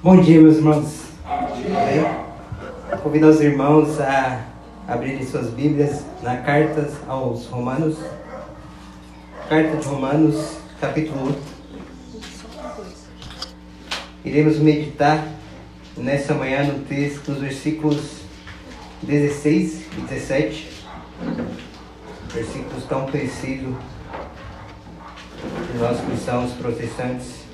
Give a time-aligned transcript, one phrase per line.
[0.00, 1.06] Bom dia, meus irmãos.
[1.24, 2.98] Bem?
[3.02, 4.44] Convido os irmãos a
[4.86, 7.96] abrirem suas Bíblias na carta aos Romanos.
[9.48, 11.34] Carta de Romanos, capítulo 1.
[14.24, 15.26] Iremos meditar
[15.96, 18.20] nessa manhã no texto dos versículos
[19.02, 20.84] 16 e 17.
[22.32, 23.74] Versículos tão conhecidos
[25.72, 27.47] de nós cristãos protestantes.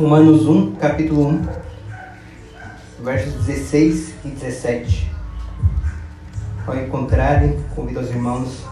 [0.00, 1.46] Romanos 1, capítulo 1,
[3.04, 5.12] versos 16 e 17.
[6.66, 8.64] Ao encontrarem, convido os irmãos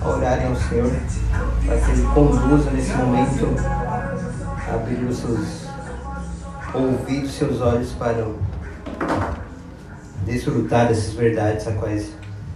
[0.00, 0.92] a orarem ao Senhor,
[1.66, 3.56] para que Ele conduza nesse momento,
[4.72, 5.66] abrir os seus
[6.72, 8.24] ouvidos, seus olhos para
[10.24, 12.12] desfrutar dessas verdades a quais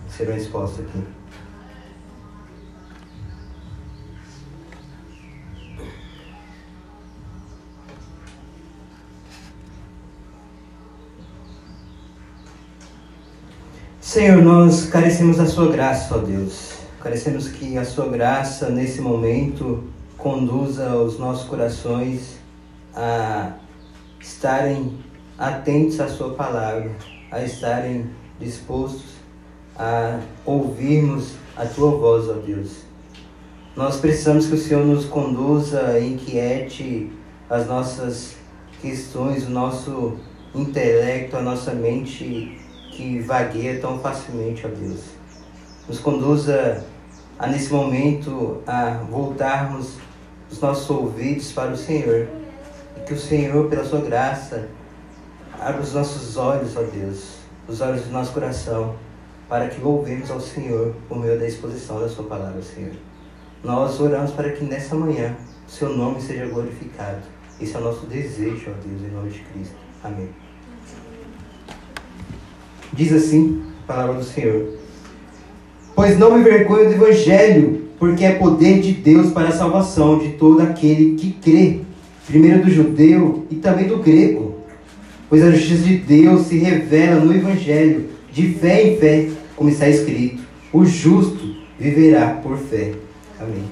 [0.08, 1.21] serão expostas aqui.
[14.12, 16.74] Senhor, nós carecemos da Sua graça, ó Deus.
[17.02, 19.84] Carecemos que a Sua graça, nesse momento,
[20.18, 22.36] conduza os nossos corações
[22.94, 23.54] a
[24.20, 24.98] estarem
[25.38, 26.90] atentos à Sua palavra,
[27.30, 29.14] a estarem dispostos
[29.78, 32.82] a ouvirmos a Tua voz, ó Deus.
[33.74, 37.10] Nós precisamos que o Senhor nos conduza, inquiete
[37.48, 38.36] as nossas
[38.82, 40.18] questões, o nosso
[40.54, 42.60] intelecto, a nossa mente
[42.92, 45.00] que vagueia tão facilmente, ó Deus.
[45.88, 46.84] Nos conduza
[47.38, 49.96] a, nesse momento, a voltarmos
[50.50, 52.28] os nossos ouvidos para o Senhor.
[52.96, 54.68] E que o Senhor, pela sua graça,
[55.58, 58.94] abra os nossos olhos, ó Deus, os olhos do nosso coração,
[59.48, 62.92] para que louvemos ao Senhor por meio da exposição da sua palavra, Senhor.
[63.64, 65.34] Nós oramos para que nessa manhã
[65.66, 67.22] o seu nome seja glorificado.
[67.60, 69.76] Esse é o nosso desejo, ó Deus, em nome de Cristo.
[70.02, 70.41] Amém.
[72.92, 74.66] Diz assim a palavra do Senhor:
[75.94, 80.30] Pois não me envergonho do Evangelho, porque é poder de Deus para a salvação de
[80.30, 81.80] todo aquele que crê,
[82.26, 84.56] primeiro do judeu e também do grego.
[85.28, 89.88] Pois a justiça de Deus se revela no Evangelho, de fé em fé, como está
[89.88, 90.42] escrito:
[90.72, 92.92] o justo viverá por fé.
[93.40, 93.64] Amém.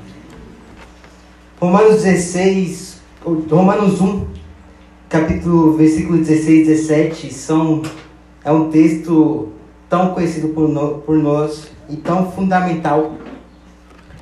[1.60, 3.00] Romanos 16,
[3.50, 4.24] Romanos 1,
[5.10, 7.82] capítulo, versículo 16 e 17 são
[8.44, 9.52] é um texto
[9.88, 13.16] tão conhecido por, no, por nós e tão fundamental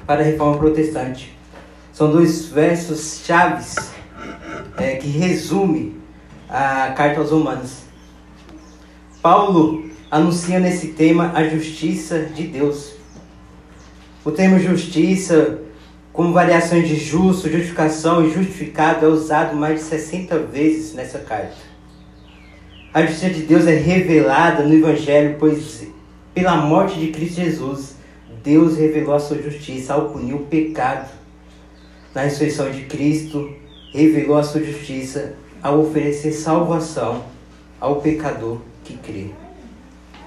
[0.06, 1.37] para a reforma protestante.
[1.93, 3.77] São dois versos chaves
[4.77, 6.01] é, que resume
[6.49, 7.83] a carta aos Romanos.
[9.21, 12.95] Paulo anuncia nesse tema a justiça de Deus.
[14.25, 15.59] O termo justiça,
[16.12, 21.68] como variações de justo, justificação e justificado, é usado mais de 60 vezes nessa carta.
[22.98, 25.86] A justiça de Deus é revelada no Evangelho, pois
[26.34, 27.94] pela morte de Cristo Jesus,
[28.42, 31.08] Deus revelou a sua justiça ao punir o pecado.
[32.12, 33.54] Na ressurreição de Cristo,
[33.94, 37.22] revelou a sua justiça ao oferecer salvação
[37.78, 39.26] ao pecador que crê.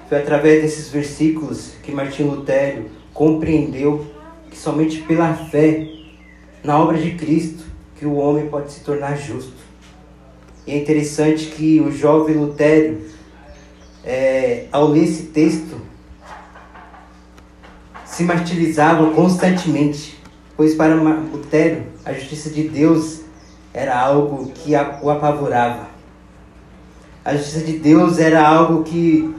[0.07, 4.07] Foi através desses versículos que Martim Lutero compreendeu
[4.49, 5.89] que somente pela fé
[6.63, 7.65] na obra de Cristo
[7.97, 9.70] que o homem pode se tornar justo.
[10.65, 13.01] E é interessante que o jovem Lutério,
[14.03, 15.79] é, ao ler esse texto,
[18.05, 20.19] se martirizava constantemente,
[20.55, 23.21] pois para Lutério a justiça de Deus
[23.73, 25.87] era algo que o apavorava.
[27.23, 29.33] A justiça de Deus era algo que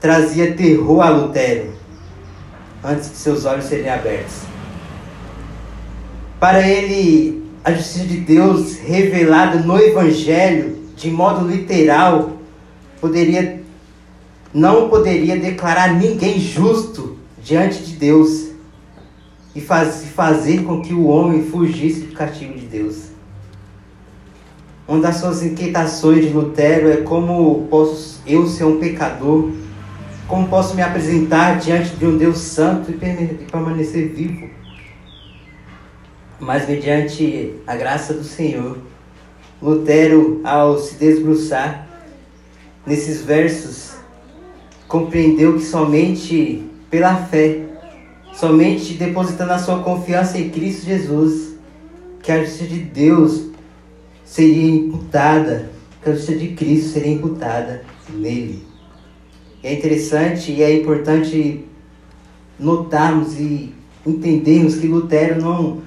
[0.00, 1.72] trazia terror a Lutério
[2.82, 4.42] antes de seus olhos serem abertos.
[6.38, 12.32] Para ele, a justiça de Deus revelada no Evangelho, de modo literal,
[13.00, 13.64] poderia
[14.52, 18.50] não poderia declarar ninguém justo diante de Deus
[19.52, 23.08] e faz, fazer com que o homem fugisse do castigo de Deus.
[24.86, 29.50] Uma das suas inquietações de Lutero é como posso eu ser um pecador,
[30.28, 32.94] como posso me apresentar diante de um Deus santo e
[33.50, 34.48] permanecer vivo
[36.38, 38.78] mas mediante a graça do Senhor,
[39.62, 41.88] Lutero, ao se desbruçar
[42.86, 43.94] nesses versos,
[44.86, 47.62] compreendeu que somente pela fé,
[48.34, 51.54] somente depositando a sua confiança em Cristo Jesus,
[52.22, 53.46] que a justiça de Deus
[54.24, 55.70] seria imputada,
[56.02, 58.66] que a justiça de Cristo seria imputada nele.
[59.62, 61.64] é interessante e é importante
[62.58, 63.72] notarmos e
[64.06, 65.83] entendermos que Lutero não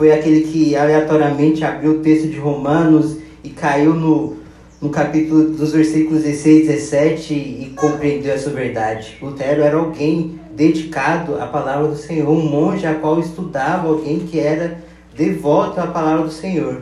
[0.00, 4.38] foi aquele que aleatoriamente abriu o texto de Romanos e caiu no,
[4.80, 9.18] no capítulo dos versículos 16 e 17 e compreendeu essa verdade.
[9.20, 14.40] Lutero era alguém dedicado à palavra do Senhor, um monge a qual estudava, alguém que
[14.40, 14.82] era
[15.14, 16.80] devoto à palavra do Senhor.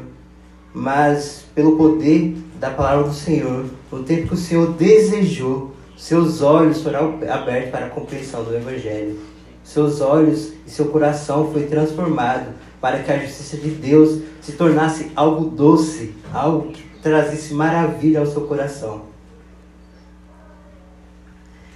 [0.72, 6.84] Mas pelo poder da palavra do Senhor, no tempo que o Senhor desejou, seus olhos
[6.84, 9.18] foram abertos para a compreensão do Evangelho.
[9.64, 15.10] Seus olhos e seu coração foi transformado para que a justiça de Deus se tornasse
[15.14, 19.02] algo doce, algo que trazesse maravilha ao seu coração.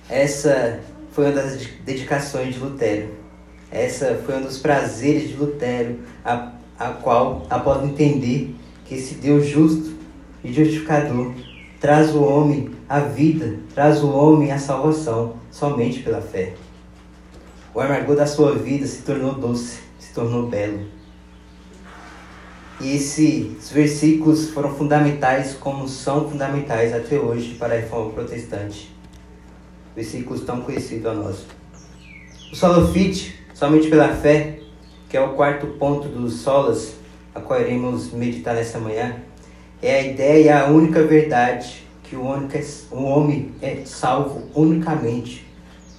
[0.09, 0.81] Essa
[1.13, 3.09] foi uma das dedicações de Lutero.
[3.71, 9.47] Essa foi um dos prazeres de Lutero, a, a qual, após entender que esse Deus
[9.47, 9.95] justo
[10.45, 11.33] e justificador
[11.81, 16.55] traz o homem a vida, traz o homem a salvação somente pela fé.
[17.75, 19.81] O amargor da sua vida se tornou doce,
[20.13, 20.87] tornou belo.
[22.81, 28.91] E esses versículos foram fundamentais, como são fundamentais até hoje para a reforma protestante.
[29.95, 31.47] Versículos tão conhecidos a nós.
[32.53, 34.59] O solofite, somente pela fé,
[35.09, 36.95] que é o quarto ponto dos solas,
[37.35, 39.17] a qual iremos meditar nessa manhã,
[39.81, 45.47] é a ideia e a única verdade que o homem é salvo unicamente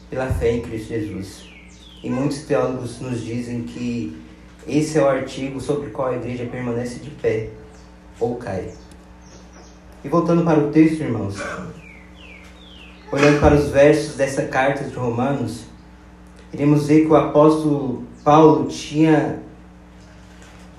[0.09, 1.52] pela fé em Cristo Jesus.
[2.03, 4.21] E muitos teólogos nos dizem que
[4.67, 7.49] esse é o artigo sobre o qual a igreja permanece de pé
[8.19, 8.71] ou cai.
[10.03, 11.35] E voltando para o texto, irmãos,
[13.09, 15.63] olhando para os versos dessa carta de Romanos,
[16.51, 19.41] iremos ver que o apóstolo Paulo tinha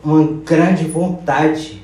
[0.04, 1.82] uma grande vontade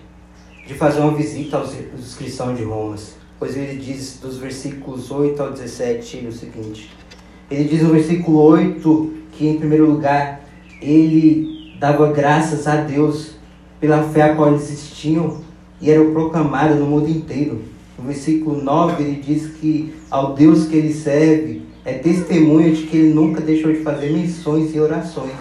[0.67, 2.97] de fazer uma visita aos, aos cristãos de Roma,
[3.39, 6.91] pois ele diz dos versículos 8 ao 17 o seguinte:
[7.51, 10.43] ele diz no versículo 8 que, em primeiro lugar,
[10.83, 13.37] ele dava graças a Deus
[13.81, 15.41] pela fé a qual eles tinham
[15.81, 17.63] e era proclamada no mundo inteiro.
[17.99, 22.99] No versículo 9 ele diz que ao Deus que ele serve é testemunha de que
[22.99, 25.33] ele nunca deixou de fazer menções e orações,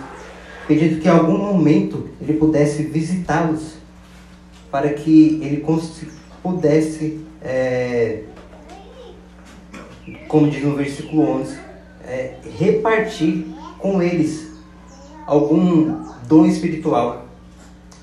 [0.66, 3.74] pedindo que em algum momento ele pudesse visitá-los,
[4.72, 5.66] para que ele
[6.42, 8.19] pudesse, é,
[10.30, 11.57] como diz no versículo 11,
[12.07, 14.50] é, repartir com eles
[15.26, 17.26] algum dom espiritual,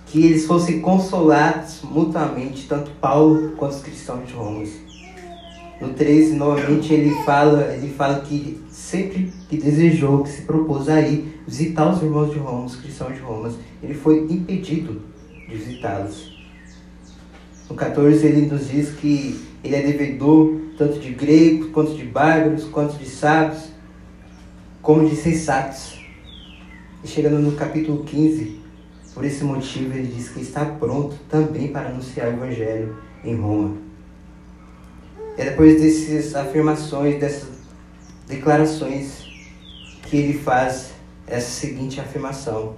[0.06, 4.64] que eles fossem consolados mutuamente, tanto Paulo quanto os cristãos de Roma.
[5.81, 11.00] No 13, novamente, ele fala, ele fala que sempre que desejou, que se propôs a
[11.00, 13.52] ir visitar os irmãos de Roma, os cristãos de Roma,
[13.82, 15.02] ele foi impedido
[15.49, 16.34] de visitá-los.
[17.69, 22.64] No 14, ele nos diz que ele é devedor tanto de gregos, quanto de bárbaros,
[22.64, 23.75] quanto de sábios,
[24.87, 25.99] como de sensatos.
[27.03, 28.61] E chegando no capítulo 15,
[29.12, 33.79] por esse motivo ele diz que está pronto também para anunciar o Evangelho em Roma.
[35.37, 37.49] É depois dessas afirmações, dessas
[38.29, 39.27] declarações,
[40.05, 40.93] que ele faz
[41.27, 42.77] essa seguinte afirmação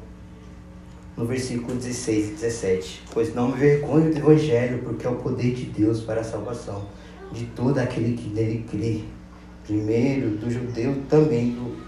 [1.15, 5.55] no versículo 16 e 17: Pois não me vergonho do Evangelho, porque é o poder
[5.55, 6.87] de Deus para a salvação
[7.31, 9.03] de todo aquele que nele crê,
[9.67, 11.88] primeiro do judeu, também do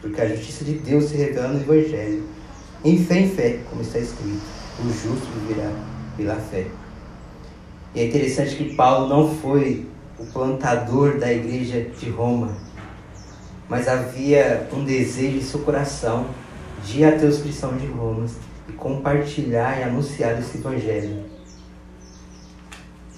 [0.00, 2.24] porque a justiça de Deus se revela no Evangelho.
[2.84, 4.40] Em fé em fé, como está escrito,
[4.80, 5.70] o justo viverá
[6.16, 6.66] pela fé.
[7.94, 9.86] E é interessante que Paulo não foi
[10.18, 12.56] o plantador da igreja de Roma,
[13.68, 16.26] mas havia um desejo em seu coração
[16.84, 18.26] de ir até os cristãos de Roma
[18.68, 21.24] e compartilhar e anunciar esse evangelho.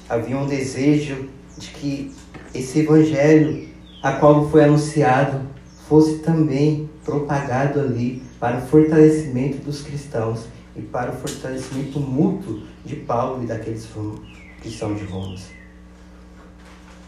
[0.09, 2.15] Havia um desejo de que
[2.55, 3.69] esse evangelho
[4.03, 5.54] a qual foi anunciado
[5.89, 12.97] fosse também propagado ali para o fortalecimento dos cristãos e para o fortalecimento mútuo de
[12.97, 13.89] Paulo e daqueles
[14.61, 15.37] cristãos de Roma.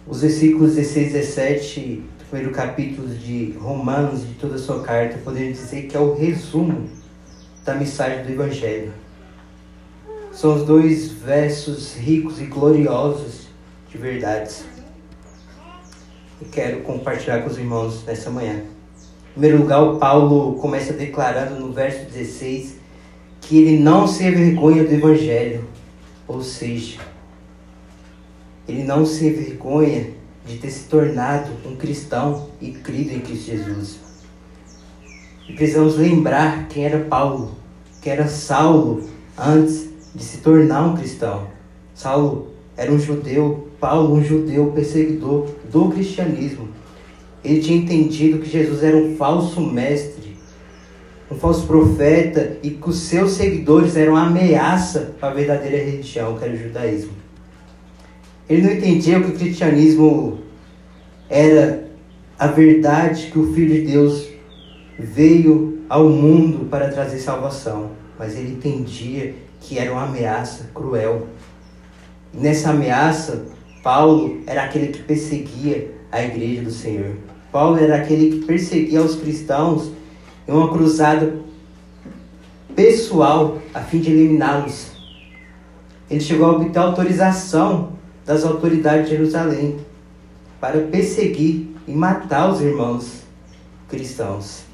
[0.07, 5.19] Os versículos 16 e 17 do primeiro capítulo de Romanos, de toda a sua carta,
[5.25, 6.89] podemos dizer que é o resumo
[7.65, 8.93] da mensagem do Evangelho.
[10.33, 13.49] São os dois versos ricos e gloriosos
[13.91, 14.76] de verdades
[16.41, 18.63] e quero compartilhar com os irmãos nessa manhã.
[19.31, 22.77] Em primeiro lugar, o Paulo começa declarando no verso 16
[23.41, 25.65] que ele não se envergonha do Evangelho,
[26.27, 26.99] ou seja,
[28.67, 30.11] ele não se envergonha
[30.45, 33.99] de ter se tornado um cristão e crido em Cristo Jesus.
[35.49, 37.55] E precisamos lembrar quem era Paulo,
[38.03, 41.47] que era Saulo antes de se tornar um cristão.
[41.95, 46.69] Saulo era um judeu, Paulo, um judeu perseguidor do cristianismo.
[47.45, 50.37] Ele tinha entendido que Jesus era um falso mestre,
[51.31, 56.37] um falso profeta e que os seus seguidores eram uma ameaça para a verdadeira religião,
[56.37, 57.13] que era o judaísmo.
[58.49, 60.41] Ele não entendia que o cristianismo
[61.31, 61.89] era
[62.37, 64.27] a verdade que o Filho de Deus
[64.99, 71.29] veio ao mundo para trazer salvação, mas ele entendia que era uma ameaça cruel.
[72.35, 73.55] E nessa ameaça,
[73.87, 77.15] Paulo era aquele que perseguia a igreja do Senhor.
[77.53, 79.93] Paulo era aquele que perseguia os cristãos
[80.49, 81.37] em uma cruzada
[82.75, 84.91] pessoal a fim de eliminá-los.
[86.11, 87.93] Ele chegou a obter autorização
[88.25, 89.77] das autoridades de Jerusalém
[90.61, 93.23] para perseguir e matar os irmãos
[93.89, 94.65] cristãos.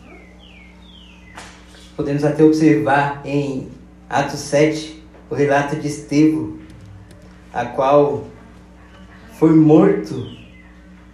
[1.95, 3.69] Podemos até observar em
[4.09, 6.57] Atos 7 o relato de Estevão,
[7.53, 8.33] a qual
[9.39, 10.27] foi morto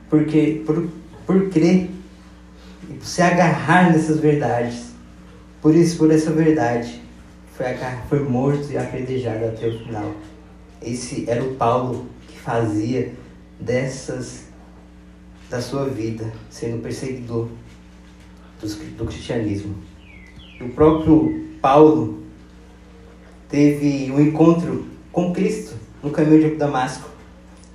[0.09, 0.89] porque por,
[1.27, 1.91] por crer
[2.89, 4.93] e por se agarrar nessas verdades.
[5.61, 7.01] Por isso, por essa verdade,
[7.55, 7.67] foi,
[8.09, 10.15] foi morto e apedrejado até o final.
[10.81, 13.13] Esse era o Paulo que fazia
[13.61, 14.47] dessas
[15.51, 17.49] da sua vida, sendo perseguidor
[18.97, 19.75] do cristianismo.
[20.61, 22.23] O próprio Paulo
[23.49, 27.09] teve um encontro com Cristo no caminho de Damasco.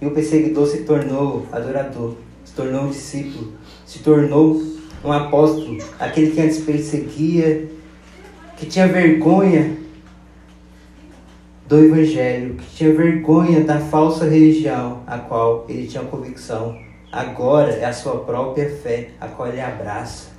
[0.03, 3.53] E o perseguidor se tornou adorador, se tornou um discípulo,
[3.85, 4.61] se tornou
[5.01, 7.69] um apóstolo, aquele que antes perseguia,
[8.57, 9.77] que tinha vergonha
[11.69, 16.77] do evangelho, que tinha vergonha da falsa religião a qual ele tinha convicção
[17.13, 20.31] Agora é a sua própria fé, a qual ele abraça.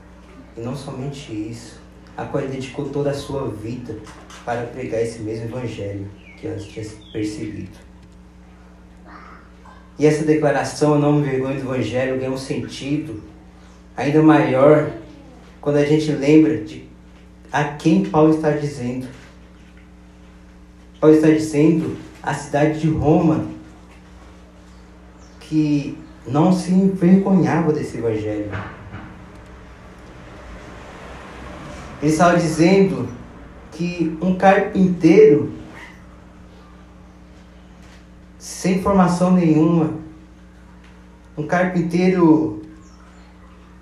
[0.56, 1.80] E não somente isso,
[2.16, 3.96] a qual ele dedicou toda a sua vida
[4.44, 7.83] para pregar esse mesmo evangelho que antes tinha perseguido.
[9.98, 13.22] E essa declaração, não me do evangelho, ganha um sentido
[13.96, 14.90] ainda maior
[15.60, 16.84] quando a gente lembra de
[17.52, 19.06] a quem Paulo está dizendo.
[21.00, 23.46] Paulo está dizendo a cidade de Roma
[25.40, 25.96] que
[26.26, 28.50] não se envergonhava desse evangelho.
[32.02, 33.08] Ele estava dizendo
[33.70, 35.52] que um carpinteiro
[38.44, 39.94] sem formação nenhuma,
[41.34, 42.60] um carpinteiro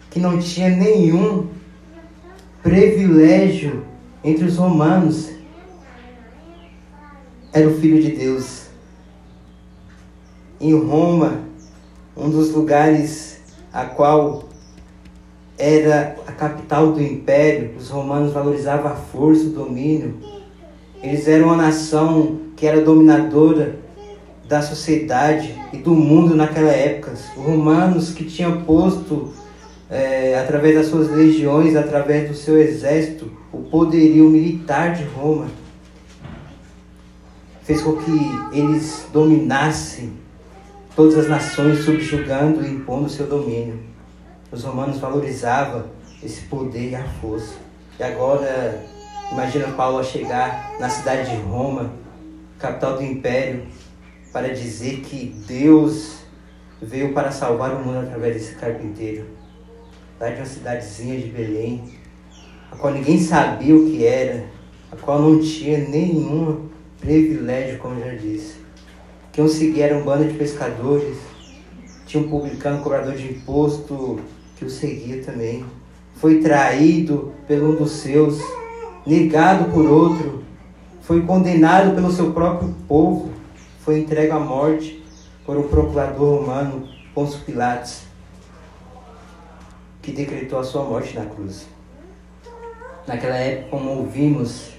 [0.08, 1.48] que não tinha nenhum
[2.62, 3.84] privilégio
[4.22, 5.32] entre os romanos,
[7.52, 8.68] era o filho de Deus.
[10.60, 11.40] Em Roma,
[12.16, 13.40] um dos lugares
[13.72, 14.44] a qual
[15.58, 20.14] era a capital do império, os romanos valorizavam a força, o domínio.
[21.02, 23.81] Eles eram uma nação que era dominadora
[24.52, 27.12] da sociedade e do mundo naquela época.
[27.12, 29.32] Os romanos que tinham posto,
[29.88, 35.46] é, através das suas legiões, através do seu exército, o poderio militar de Roma,
[37.62, 38.12] fez com que
[38.52, 40.12] eles dominassem
[40.94, 43.80] todas as nações subjugando e impondo seu domínio.
[44.50, 45.84] Os romanos valorizavam
[46.22, 47.54] esse poder e a força.
[47.98, 48.84] E agora,
[49.32, 51.90] imagina Paulo chegar na cidade de Roma,
[52.58, 53.64] capital do império,
[54.32, 56.18] para dizer que Deus
[56.80, 59.26] veio para salvar o mundo através desse carpinteiro.
[60.18, 61.98] Lá de uma cidadezinha de Belém,
[62.70, 64.44] a qual ninguém sabia o que era,
[64.90, 66.68] a qual não tinha nenhum
[67.00, 68.62] privilégio, como já disse
[69.32, 71.16] que um seguia era um bando de pescadores,
[72.06, 74.20] tinha um publicano cobrador de imposto
[74.56, 75.64] que o seguia também.
[76.16, 78.38] Foi traído por um dos seus,
[79.06, 80.44] negado por outro,
[81.00, 83.30] foi condenado pelo seu próprio povo,
[83.84, 85.02] foi entregue à morte
[85.44, 88.02] por um procurador romano, Pôncio Pilatos,
[90.00, 91.66] que decretou a sua morte na cruz.
[93.06, 94.70] Naquela época, como ouvimos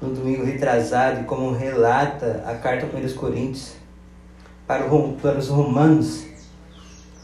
[0.00, 3.74] no domingo retrasado e como relata a carta para os Coríntios,
[4.66, 6.26] para, os romanos,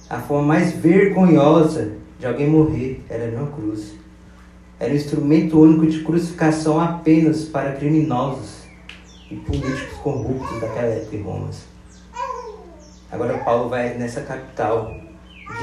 [0.08, 3.92] a forma mais vergonhosa de alguém morrer era numa cruz.
[4.80, 8.63] Era um instrumento único de crucificação apenas para criminosos
[9.30, 11.50] e políticos corruptos daquela época em Roma.
[13.10, 14.94] Agora Paulo vai nessa capital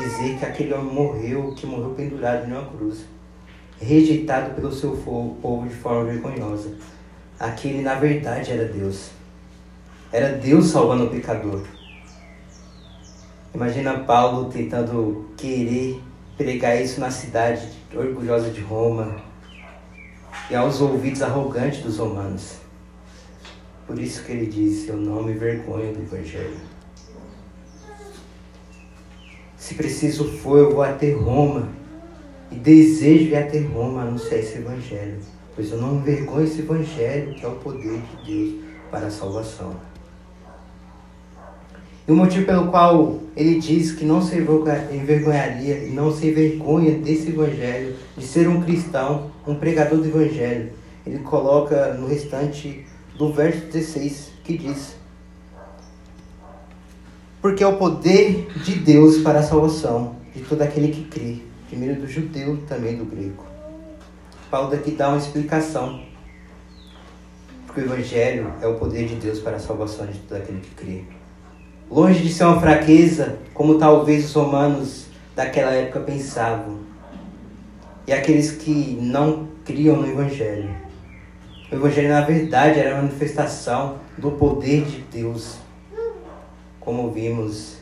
[0.03, 3.06] dizer que aquele homem morreu, que morreu pendurado numa cruz,
[3.80, 6.75] rejeitado pelo seu povo de forma vergonhosa
[7.41, 9.10] aquele na verdade era Deus.
[10.12, 11.63] Era Deus salvando o pecador.
[13.53, 16.00] Imagina Paulo tentando querer
[16.38, 19.15] pregar isso na cidade orgulhosa de Roma
[20.50, 22.61] e aos ouvidos arrogantes dos romanos.
[23.91, 26.55] Por isso que ele disse: Eu não me vergonho do Evangelho.
[29.57, 31.67] Se preciso for, eu vou até Roma.
[32.50, 35.17] E desejo ir até Roma anunciar esse Evangelho.
[35.53, 39.12] Pois eu não me vergonho desse Evangelho, que é o poder de Deus para a
[39.12, 39.75] salvação.
[42.07, 46.98] E o motivo pelo qual ele diz que não se envergonharia e não se envergonha
[46.98, 50.71] desse evangelho, de ser um cristão, um pregador do evangelho,
[51.05, 52.86] ele coloca no restante
[53.22, 54.96] do verso 16, que diz:
[57.42, 61.38] Porque é o poder de Deus para a salvação de todo aquele que crê,
[61.70, 63.46] primeiro do judeu, também do grego.
[64.50, 66.01] Paulo daqui dá uma explicação.
[67.66, 70.75] Porque o evangelho é o poder de Deus para a salvação de todo aquele que
[70.75, 71.04] crê
[71.92, 76.80] longe de ser uma fraqueza, como talvez os romanos daquela época pensavam,
[78.08, 80.70] e aqueles que não criam no Evangelho.
[81.72, 85.58] O Evangelho, na verdade, era a manifestação do poder de Deus,
[86.82, 87.78] como vimos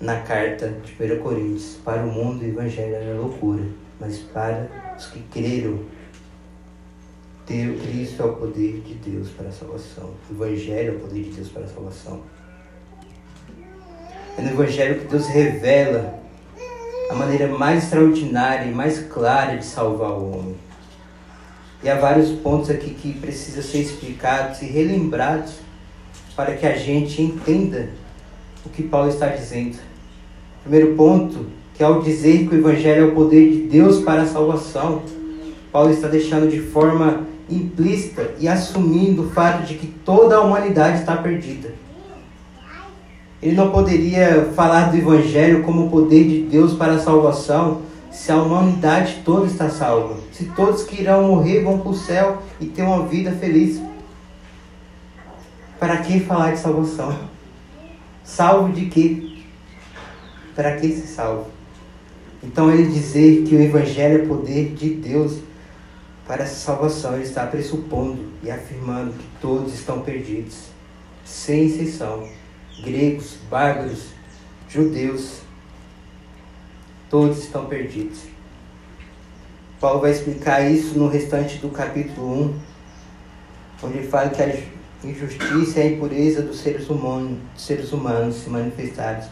[0.00, 1.76] na carta de 1 Coríntios.
[1.84, 3.64] Para o mundo, o Evangelho era loucura,
[3.98, 5.80] mas para os que creram,
[7.46, 10.14] Cristo é o poder de Deus para a salvação.
[10.30, 12.22] O Evangelho é o poder de Deus para a salvação.
[14.38, 16.14] É no Evangelho que Deus revela
[17.10, 20.69] a maneira mais extraordinária e mais clara de salvar o homem.
[21.82, 25.54] E há vários pontos aqui que precisam ser explicados e relembrados
[26.36, 27.88] para que a gente entenda
[28.64, 29.78] o que Paulo está dizendo.
[30.62, 34.26] Primeiro ponto, que ao dizer que o Evangelho é o poder de Deus para a
[34.26, 35.02] salvação,
[35.72, 41.00] Paulo está deixando de forma implícita e assumindo o fato de que toda a humanidade
[41.00, 41.72] está perdida.
[43.42, 48.32] Ele não poderia falar do Evangelho como o poder de Deus para a salvação se
[48.32, 50.18] a humanidade toda está salva.
[50.32, 53.80] Se todos que irão morrer vão para o céu e ter uma vida feliz.
[55.78, 57.18] Para que falar de salvação?
[58.24, 59.38] Salvo de quê?
[60.54, 61.46] Para que se salva?
[62.42, 65.38] Então ele dizer que o Evangelho é poder de Deus
[66.26, 70.66] para essa salvação, ele está pressupondo e afirmando que todos estão perdidos,
[71.24, 72.28] sem exceção
[72.82, 74.06] gregos, bárbaros,
[74.68, 75.40] judeus,
[77.10, 78.20] todos estão perdidos.
[79.80, 82.54] Paulo vai explicar isso no restante do capítulo
[83.82, 84.56] 1, onde ele fala que a
[85.02, 89.26] injustiça e a impureza dos seres humanos, dos seres humanos se manifestados,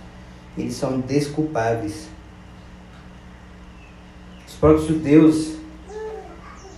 [0.56, 2.08] eles são desculpáveis.
[4.46, 5.52] Os próprios judeus,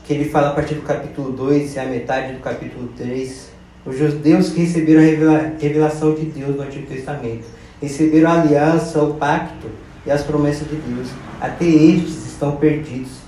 [0.04, 3.50] que ele fala a partir do capítulo 2 e a metade do capítulo 3,
[3.86, 7.46] os judeus que receberam a revelação de Deus no Antigo Testamento,
[7.80, 9.68] receberam a aliança, o pacto
[10.04, 11.08] e as promessas de Deus.
[11.40, 13.18] Até estes estão perdidos,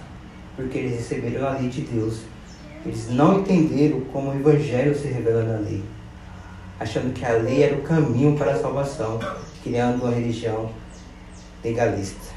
[0.57, 2.21] porque eles receberam a lei de Deus.
[2.85, 5.83] Eles não entenderam como o Evangelho se revela na lei,
[6.81, 9.21] achando que a lei era o caminho para a salvação,
[9.63, 10.71] criando uma religião
[11.63, 12.33] legalista.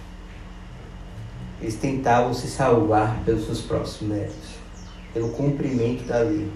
[1.62, 4.56] Eles tentavam se salvar pelos seus próprios méritos,
[5.14, 6.48] pelo cumprimento da lei.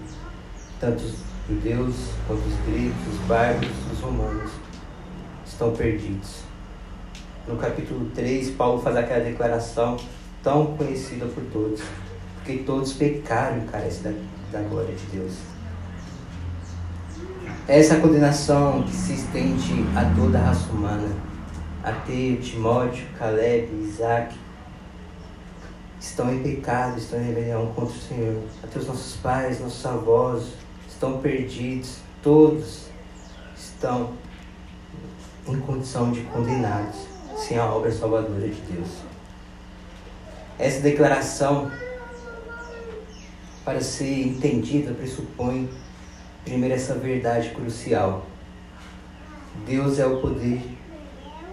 [0.78, 1.02] Tanto
[1.48, 4.50] judeus, quanto os gregos, os bárbaros, os romanos
[5.44, 6.49] estão perdidos.
[7.50, 9.96] No capítulo 3, Paulo faz aquela declaração
[10.40, 11.80] tão conhecida por todos,
[12.36, 14.02] porque todos pecaram e carecem
[14.52, 15.32] da, da glória de Deus.
[17.66, 21.08] Essa condenação que se estende a toda a raça humana,
[21.82, 24.36] Ateu, Timóteo, Caleb, Isaac,
[25.98, 28.42] estão em pecado, estão em rebelião contra o Senhor.
[28.62, 30.52] Até os nossos pais, nossos avós,
[30.88, 32.86] estão perdidos, todos
[33.56, 34.12] estão
[35.48, 37.09] em condição de condenados,
[37.40, 38.88] sem a obra salvadora de Deus.
[40.58, 41.70] Essa declaração,
[43.64, 45.68] para ser entendida, pressupõe
[46.44, 48.26] primeiro essa verdade crucial.
[49.66, 50.62] Deus é o poder,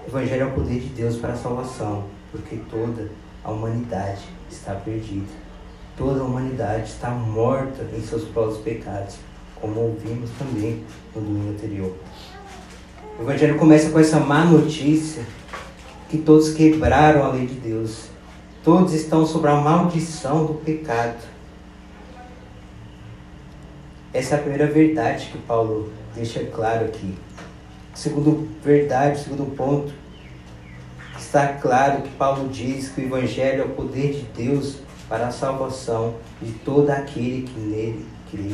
[0.06, 3.10] o Evangelho é o poder de Deus para a salvação, porque toda
[3.44, 4.22] a humanidade
[4.52, 5.48] está perdida.
[5.98, 9.16] Toda a humanidade está morta em seus próprios pecados
[9.60, 10.84] como ouvimos também
[11.16, 11.96] no domingo anterior.
[13.18, 15.24] O Evangelho começa com essa má notícia
[16.10, 18.06] que todos quebraram a lei de Deus.
[18.64, 21.18] Todos estão sob a maldição do pecado.
[24.14, 27.14] Essa é a primeira verdade que Paulo deixa claro aqui.
[27.94, 29.94] Segundo verdade, segundo ponto,
[31.18, 34.78] está claro que Paulo diz que o Evangelho é o poder de Deus
[35.10, 38.52] para a salvação de todo aquele que nele crê.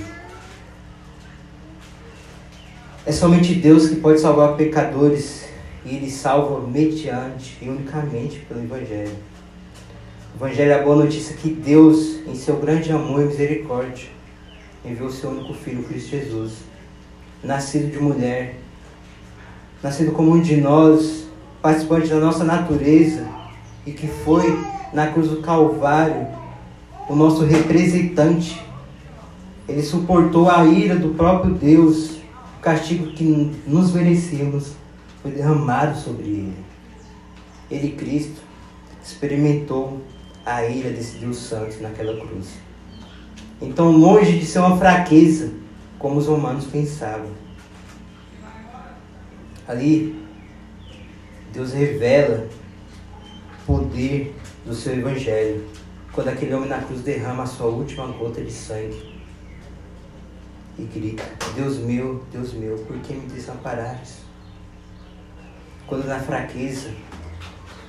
[3.06, 5.46] É somente Deus que pode salvar pecadores
[5.86, 9.16] e Ele salva mediante e unicamente pelo Evangelho.
[10.34, 14.08] O Evangelho é a boa notícia que Deus, em seu grande amor e misericórdia,
[14.86, 16.54] enviou seu único Filho, Cristo Jesus,
[17.44, 18.60] nascido de mulher,
[19.82, 21.28] nascido como um de nós,
[21.62, 23.28] participante da nossa natureza,
[23.86, 24.58] e que foi
[24.94, 26.28] na cruz do Calvário
[27.10, 28.64] o nosso representante.
[29.68, 32.18] Ele suportou a ira do próprio Deus,
[32.58, 34.74] o castigo que nos merecíamos
[35.24, 36.58] foi derramado sobre ele.
[37.72, 38.42] Ele, Cristo,
[39.04, 40.02] experimentou
[40.46, 42.50] a ira desse Deus Santo naquela cruz.
[43.62, 45.54] Então, longe de ser uma fraqueza,
[45.98, 47.32] como os romanos pensavam,
[49.66, 50.22] ali
[51.54, 52.50] Deus revela
[53.62, 55.66] o poder do seu evangelho
[56.12, 59.14] quando aquele homem na cruz derrama a sua última gota de sangue
[60.78, 61.24] e grita:
[61.56, 64.23] Deus meu, Deus meu, por que me desamparares?
[65.86, 66.92] Quando na fraqueza,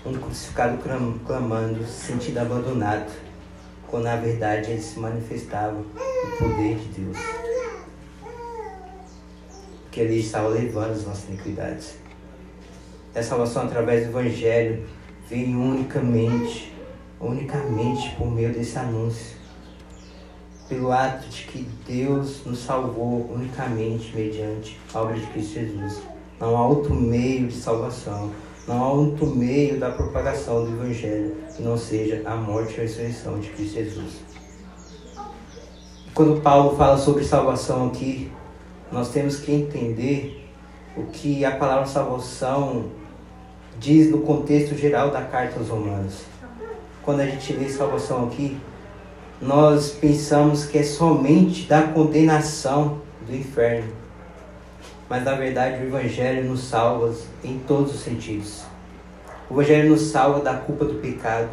[0.05, 0.79] um crucificado
[1.25, 3.11] clamando, se sentindo abandonado,
[3.89, 7.17] quando na verdade ele se manifestava o poder de Deus.
[9.83, 11.95] Porque ele estava levando as nossas iniquidades.
[13.15, 14.85] A salvação através do Evangelho
[15.31, 16.75] vem unicamente,
[17.21, 19.37] unicamente por meio desse anúncio.
[20.69, 26.14] Pelo ato de que Deus nos salvou unicamente mediante a obra de Cristo Jesus.
[26.45, 28.31] Não há outro meio de salvação,
[28.69, 32.83] não há outro meio da propagação do Evangelho que não seja a morte e a
[32.83, 34.13] ressurreição de Cristo Jesus.
[36.13, 38.31] Quando Paulo fala sobre salvação aqui,
[38.93, 40.47] nós temos que entender
[40.95, 42.91] o que a palavra salvação
[43.81, 46.25] diz no contexto geral da carta aos Romanos.
[47.03, 48.59] Quando a gente lê salvação aqui,
[49.41, 54.04] nós pensamos que é somente da condenação do inferno.
[55.15, 58.65] Mas na verdade o Evangelho nos salva em todos os sentidos.
[59.49, 61.51] O Evangelho nos salva da culpa do pecado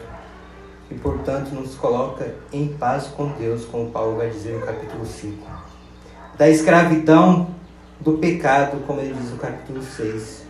[0.90, 5.48] e, portanto, nos coloca em paz com Deus, como Paulo vai dizer no capítulo 5.
[6.40, 7.50] Da escravidão
[8.00, 10.48] do pecado, como ele diz no capítulo 6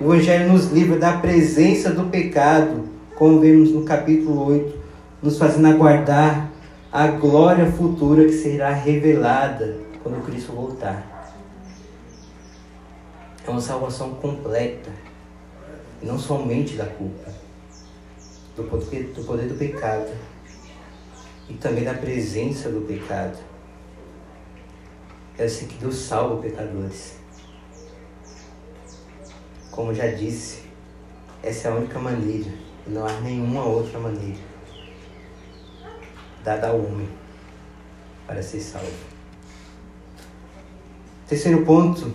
[0.00, 2.84] o Evangelho nos livra da presença do pecado,
[3.16, 4.78] como vemos no capítulo 8,
[5.20, 6.48] nos fazendo aguardar
[6.92, 11.11] a glória futura que será revelada quando Cristo voltar.
[13.44, 14.92] É uma salvação completa,
[16.02, 17.32] não somente da culpa,
[18.56, 20.10] do poder, do poder do pecado
[21.48, 23.38] e também da presença do pecado.
[25.36, 27.16] É assim que Deus salva pecadores.
[29.70, 30.62] Como já disse,
[31.42, 32.50] essa é a única maneira,
[32.86, 34.38] e não há nenhuma outra maneira
[36.44, 37.08] dada ao homem
[38.26, 39.12] para ser salvo.
[41.26, 42.12] Terceiro ponto,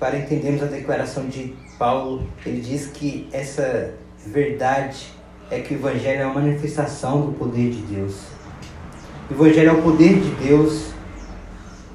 [0.00, 3.92] para entendermos a declaração de Paulo, ele diz que essa
[4.26, 5.08] verdade
[5.50, 8.22] é que o Evangelho é uma manifestação do poder de Deus.
[9.30, 10.90] O Evangelho é o poder de Deus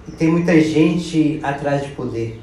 [0.08, 2.40] e tem muita gente atrás de poder.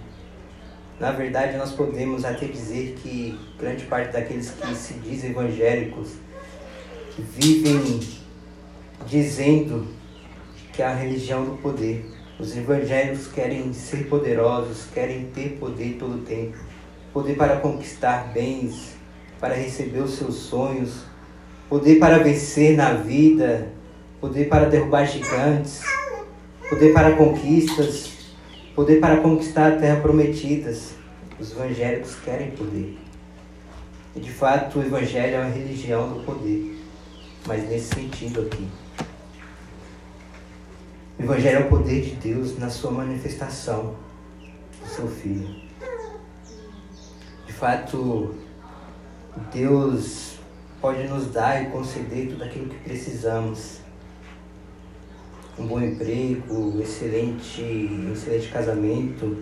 [0.99, 6.15] Na verdade, nós podemos até dizer que grande parte daqueles que se dizem evangélicos
[7.19, 8.01] vivem
[9.07, 9.87] dizendo
[10.73, 12.05] que é a religião do poder.
[12.39, 16.57] Os evangélicos querem ser poderosos, querem ter poder todo o tempo.
[17.13, 18.97] Poder para conquistar bens,
[19.39, 21.05] para receber os seus sonhos,
[21.69, 23.69] poder para vencer na vida,
[24.21, 25.83] poder para derrubar gigantes,
[26.69, 28.13] poder para conquistas,
[28.75, 30.95] Poder para conquistar a terra prometidas.
[31.39, 32.97] Os evangélicos querem poder.
[34.17, 36.79] E de fato o evangelho é uma religião do poder.
[37.47, 38.67] Mas nesse sentido aqui.
[41.19, 43.95] O evangelho é o poder de Deus na sua manifestação
[44.81, 45.63] do seu filho.
[47.47, 48.35] De fato,
[49.53, 50.39] Deus
[50.81, 53.81] pode nos dar e conceder tudo aquilo que precisamos
[55.59, 57.63] um bom emprego, excelente,
[58.13, 59.37] excelente casamento,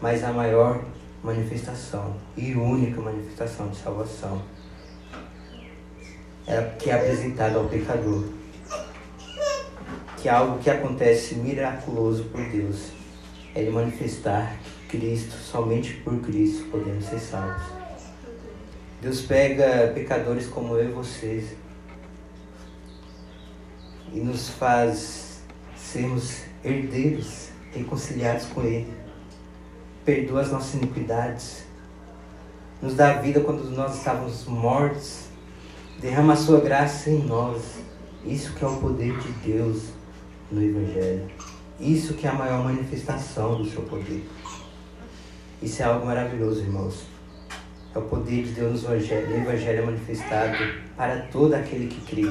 [0.00, 0.82] mas a maior
[1.22, 4.40] manifestação e única manifestação de salvação
[6.46, 8.24] é que é apresentada ao pecador,
[10.20, 12.90] que algo que acontece miraculoso por Deus,
[13.54, 14.56] é ele manifestar
[14.88, 17.62] que Cristo, somente por Cristo podemos ser salvos.
[19.00, 21.56] Deus pega pecadores como eu e vocês
[24.12, 25.42] e nos faz
[25.76, 28.92] sermos herdeiros, reconciliados com Ele.
[30.04, 31.64] Perdoa as nossas iniquidades.
[32.82, 35.26] Nos dá vida quando nós estávamos mortos.
[36.00, 37.62] Derrama a sua graça em nós.
[38.24, 39.97] Isso que é o poder de Deus
[40.50, 41.28] no Evangelho.
[41.80, 44.26] Isso que é a maior manifestação do seu poder.
[45.62, 47.06] Isso é algo maravilhoso, irmãos.
[47.94, 49.28] É o poder de Deus no Evangelho.
[49.28, 50.56] O Evangelho é manifestado
[50.96, 52.28] para todo aquele que crê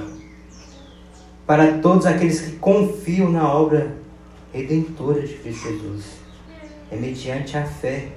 [1.47, 3.95] para todos aqueles que confiam na obra
[4.53, 6.05] redentora de Cristo Jesus.
[6.91, 8.09] é mediante a fé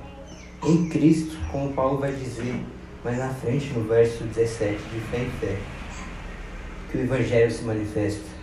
[0.64, 2.60] em Cristo, como Paulo vai dizer
[3.04, 5.56] mais na frente, no verso 17, de fé em fé,
[6.90, 8.39] que o Evangelho se manifesta.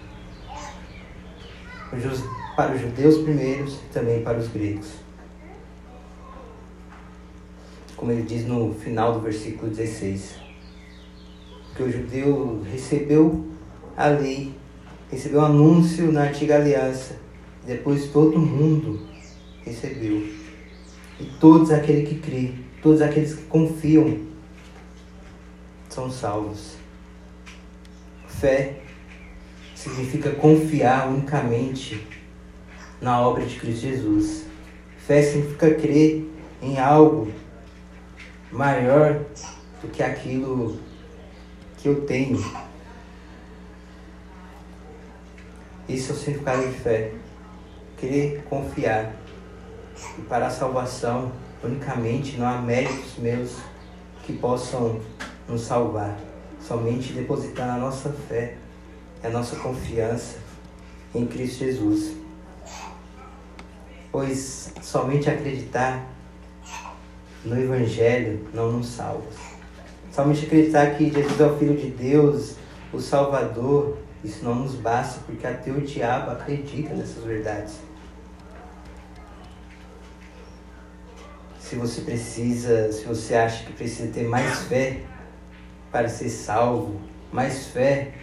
[2.55, 4.87] Para os judeus primeiros e também para os gregos.
[7.95, 10.35] Como ele diz no final do versículo 16.
[11.75, 13.47] Que o judeu recebeu
[13.95, 14.53] a lei,
[15.09, 17.15] recebeu o anúncio na antiga aliança,
[17.65, 19.07] depois todo mundo
[19.63, 20.27] recebeu.
[21.19, 24.19] E todos aqueles que crê, todos aqueles que confiam,
[25.89, 26.75] são salvos.
[28.27, 28.81] Fé
[29.89, 32.07] significa confiar unicamente
[33.01, 34.45] na obra de Cristo Jesus.
[34.97, 36.29] Fé significa crer
[36.61, 37.31] em algo
[38.51, 39.21] maior
[39.81, 40.79] do que aquilo
[41.77, 42.43] que eu tenho.
[45.87, 47.13] Esse é o significado de fé.
[47.97, 49.13] Crer, confiar.
[50.17, 51.31] E para a salvação,
[51.63, 53.57] unicamente não há méritos meus
[54.23, 54.99] que possam
[55.47, 56.17] nos salvar.
[56.59, 58.57] Somente depositar a nossa fé,
[59.23, 60.37] a nossa confiança
[61.13, 62.15] em Cristo Jesus.
[64.11, 66.07] Pois somente acreditar
[67.43, 69.27] no Evangelho não nos salva.
[70.11, 72.55] Somente acreditar que Jesus é o Filho de Deus,
[72.91, 77.75] o Salvador, isso não nos basta, porque até o diabo acredita nessas verdades.
[81.59, 85.01] Se você precisa, se você acha que precisa ter mais fé
[85.91, 86.99] para ser salvo,
[87.31, 88.13] mais fé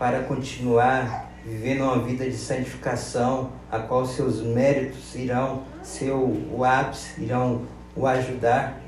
[0.00, 7.22] para continuar vivendo uma vida de santificação, a qual seus méritos irão ser o ápice,
[7.22, 8.80] irão o ajudar.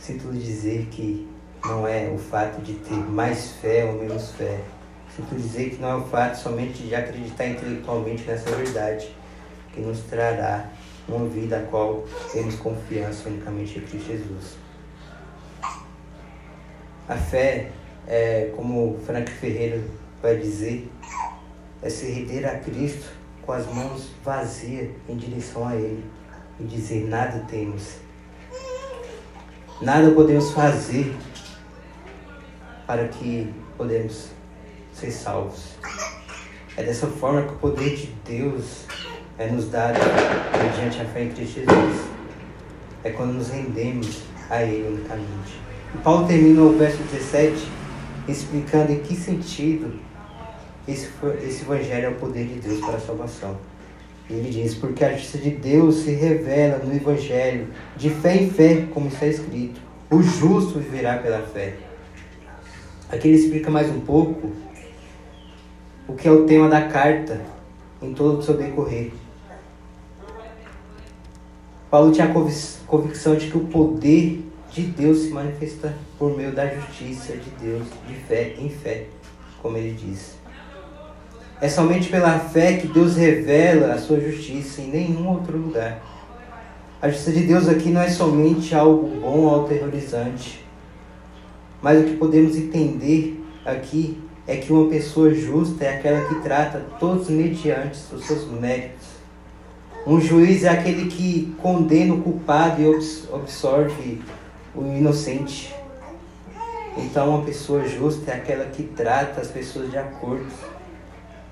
[0.00, 1.28] Sinto dizer que
[1.62, 4.58] não é o fato de ter mais fé ou menos fé.
[5.14, 9.14] Sinto dizer que não é o fato somente de acreditar intelectualmente nessa verdade
[9.74, 10.70] que nos trará
[11.06, 14.56] uma vida a qual temos confiança unicamente em Cristo Jesus.
[17.06, 17.70] A fé,
[18.06, 19.82] é, como Frank Ferreira
[20.20, 20.90] vai dizer,
[21.82, 23.06] é se render a Cristo
[23.42, 26.04] com as mãos vazias em direção a Ele
[26.58, 27.96] e dizer: nada temos,
[29.80, 31.14] nada podemos fazer
[32.86, 34.30] para que podemos
[34.92, 35.74] ser salvos.
[36.76, 38.84] É dessa forma que o poder de Deus
[39.38, 39.98] é nos dado
[40.62, 42.14] mediante a fé em Cristo Jesus.
[43.02, 45.60] É quando nos rendemos a Ele unicamente.
[45.94, 47.83] E Paulo termina o verso 17
[48.28, 49.92] explicando em que sentido
[50.86, 51.08] esse,
[51.42, 53.56] esse evangelho é o poder de Deus para a salvação.
[54.28, 58.86] Ele diz, porque a justiça de Deus se revela no evangelho, de fé em fé,
[58.92, 59.80] como está escrito.
[60.10, 61.74] O justo viverá pela fé.
[63.10, 64.50] Aqui ele explica mais um pouco
[66.08, 67.40] o que é o tema da carta
[68.00, 69.12] em todo o seu decorrer.
[71.90, 72.32] Paulo tinha a
[72.86, 74.42] convicção de que o poder
[74.74, 79.06] de Deus se manifesta por meio da justiça de Deus, de fé em fé,
[79.62, 80.34] como ele diz.
[81.60, 86.02] É somente pela fé que Deus revela a sua justiça em nenhum outro lugar.
[87.00, 90.64] A justiça de Deus aqui não é somente algo bom ou aterrorizante,
[91.80, 96.84] mas o que podemos entender aqui é que uma pessoa justa é aquela que trata
[96.98, 99.14] todos mediante os seus méritos
[100.06, 104.20] um juiz é aquele que condena o culpado e absorve
[104.74, 105.74] o inocente.
[106.96, 110.52] Então, uma pessoa justa é aquela que trata as pessoas de acordo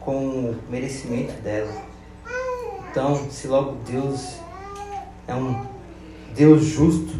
[0.00, 1.72] com o merecimento dela.
[2.90, 4.38] Então, se logo Deus
[5.26, 5.66] é um
[6.34, 7.14] Deus justo,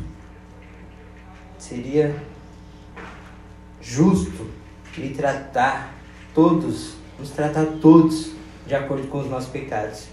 [1.58, 2.14] seria
[3.80, 4.46] justo
[4.96, 5.94] lhe tratar
[6.34, 8.32] todos, nos tratar todos
[8.66, 10.06] de acordo com os nossos pecados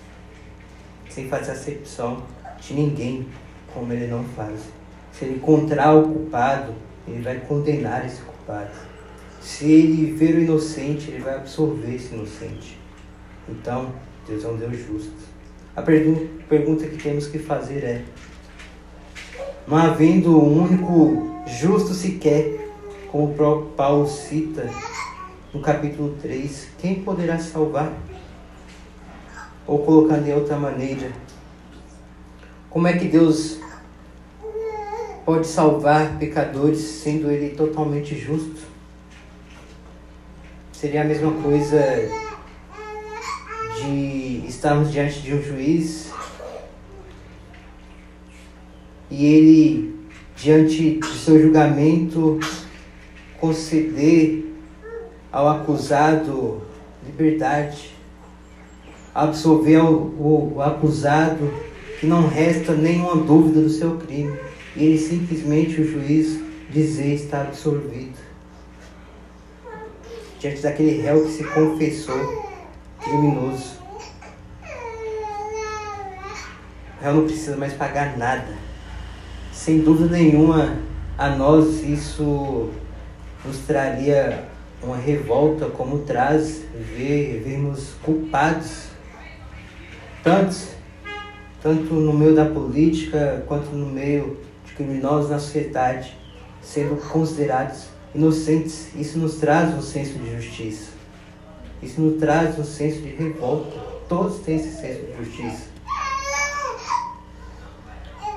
[1.10, 2.23] sem fazer acepção
[2.62, 3.28] de ninguém,
[3.73, 4.79] como ele não faz.
[5.20, 6.74] Se ele encontrar o culpado,
[7.06, 8.72] ele vai condenar esse culpado.
[9.42, 12.80] Se ele ver o inocente, ele vai absorver esse inocente.
[13.50, 13.92] Então,
[14.26, 15.12] Deus é um Deus justo.
[15.76, 18.06] A pergunta que temos que fazer é:
[19.68, 22.70] não havendo um único justo sequer,
[23.12, 24.70] como o próprio Paulo cita
[25.54, 27.92] no capítulo 3, quem poderá salvar?
[29.68, 31.12] Ou colocando em outra maneira,
[32.70, 33.60] como é que Deus
[35.30, 38.62] pode salvar pecadores sendo Ele totalmente justo?
[40.72, 41.80] Seria a mesma coisa
[43.80, 46.12] de estarmos diante de um juiz
[49.12, 50.00] e ele,
[50.36, 52.39] diante de seu julgamento,
[53.39, 54.52] conceder
[55.32, 56.63] ao acusado
[57.06, 57.92] liberdade
[59.13, 61.54] absolver o, o, o acusado,
[62.00, 64.49] que não resta nenhuma dúvida do seu crime.
[64.76, 68.18] E ele simplesmente, o juiz, dizer está absolvido.
[70.40, 72.50] Diante daquele réu que se confessou
[73.04, 73.78] criminoso.
[77.00, 78.54] O réu não precisa mais pagar nada.
[79.52, 80.78] Sem dúvida nenhuma,
[81.18, 82.70] a nós isso
[83.44, 84.48] nos traria
[84.82, 86.64] uma revolta, como traz
[86.96, 88.88] ver, vermos culpados,
[90.24, 90.70] tantos,
[91.62, 94.38] tanto no meio da política quanto no meio
[94.80, 96.18] criminosos na sociedade,
[96.62, 98.96] sendo considerados inocentes.
[98.96, 100.92] Isso nos traz um senso de justiça.
[101.84, 103.78] Isso nos traz um senso de revolta.
[104.08, 105.68] Todos têm esse senso de justiça.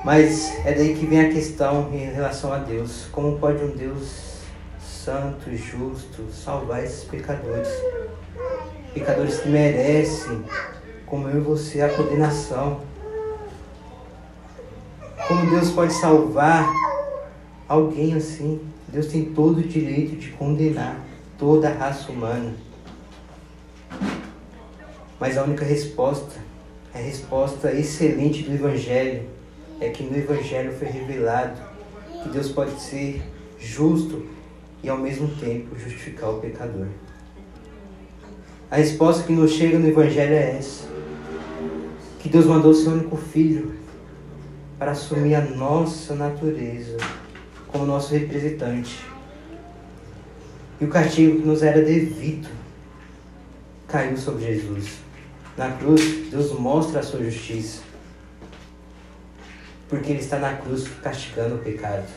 [0.03, 3.05] Mas é daí que vem a questão em relação a Deus.
[3.09, 4.33] Como pode um Deus
[4.81, 7.69] santo e justo salvar esses pecadores?
[8.93, 10.43] Pecadores que merecem,
[11.05, 12.81] como eu e você, a condenação.
[15.27, 16.69] Como Deus pode salvar
[17.67, 18.59] alguém assim?
[18.89, 20.99] Deus tem todo o direito de condenar
[21.39, 22.53] toda a raça humana.
[25.17, 26.35] Mas a única resposta,
[26.93, 29.23] a resposta excelente do Evangelho,
[29.79, 31.57] é que no Evangelho foi revelado
[32.21, 33.21] que Deus pode ser
[33.57, 34.25] justo
[34.83, 36.87] e ao mesmo tempo justificar o pecador.
[38.69, 40.85] A resposta que nos chega no Evangelho é essa:
[42.19, 43.82] que Deus mandou seu único filho
[44.83, 46.97] para assumir a nossa natureza
[47.67, 48.99] como nosso representante.
[50.77, 52.49] E o castigo que nos era devido
[53.87, 54.97] caiu sobre Jesus.
[55.55, 57.81] Na cruz, Deus mostra a sua justiça
[59.87, 62.09] porque Ele está na cruz castigando o pecado.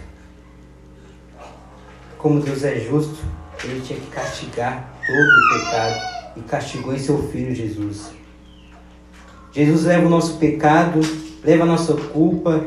[2.19, 3.25] Como Deus é justo,
[3.63, 8.11] Ele tinha que castigar todo o pecado e castigou em seu Filho Jesus.
[9.53, 11.01] Jesus leva o nosso pecado,
[11.47, 12.67] leva a nossa culpa,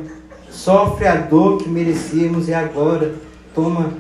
[0.50, 3.14] sofre a dor que merecíamos e agora
[3.54, 3.94] toma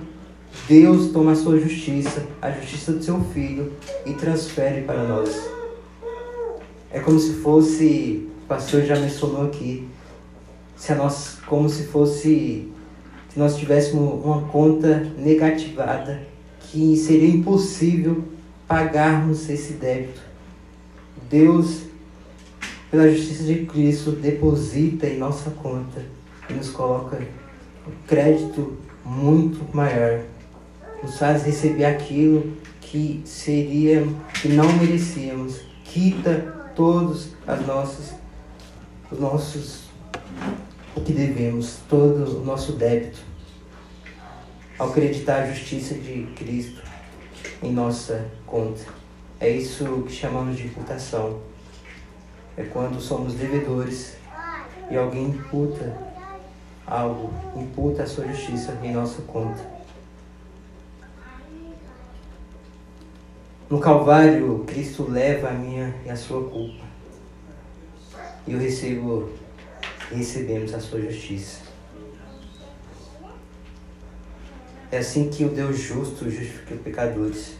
[0.68, 3.74] Deus toma a sua justiça, a justiça do seu filho
[4.06, 5.50] e transfere para nós.
[6.92, 9.88] É como se fosse, o pastor já mencionou aqui,
[10.76, 12.72] se nós, como se fosse
[13.32, 16.24] se nós tivéssemos uma conta negativada
[16.62, 18.24] que seria impossível
[18.68, 20.22] pagarmos esse débito.
[21.30, 21.82] Deus,
[22.90, 26.04] pela justiça de Cristo, deposita em nossa conta
[26.50, 27.18] e nos coloca
[27.88, 30.22] um crédito muito maior.
[31.04, 34.06] Nos faz receber aquilo que seria,
[34.42, 35.62] que não merecíamos.
[35.84, 38.14] Quita todos as nossas,
[39.12, 39.90] os nossos
[40.96, 43.20] o que devemos, todo o nosso débito,
[44.78, 46.82] ao acreditar a justiça de Cristo
[47.62, 48.82] em nossa conta.
[49.40, 51.40] É isso que chamamos de imputação.
[52.60, 54.18] É quando somos devedores
[54.92, 55.98] e alguém imputa
[56.86, 59.66] algo, imputa a sua justiça em nossa conta.
[63.70, 66.84] No Calvário, Cristo leva a minha e a sua culpa.
[68.46, 69.30] E eu recebo
[70.12, 71.62] recebemos a sua justiça.
[74.92, 77.56] É assim que o Deus justo justifica os pecadores,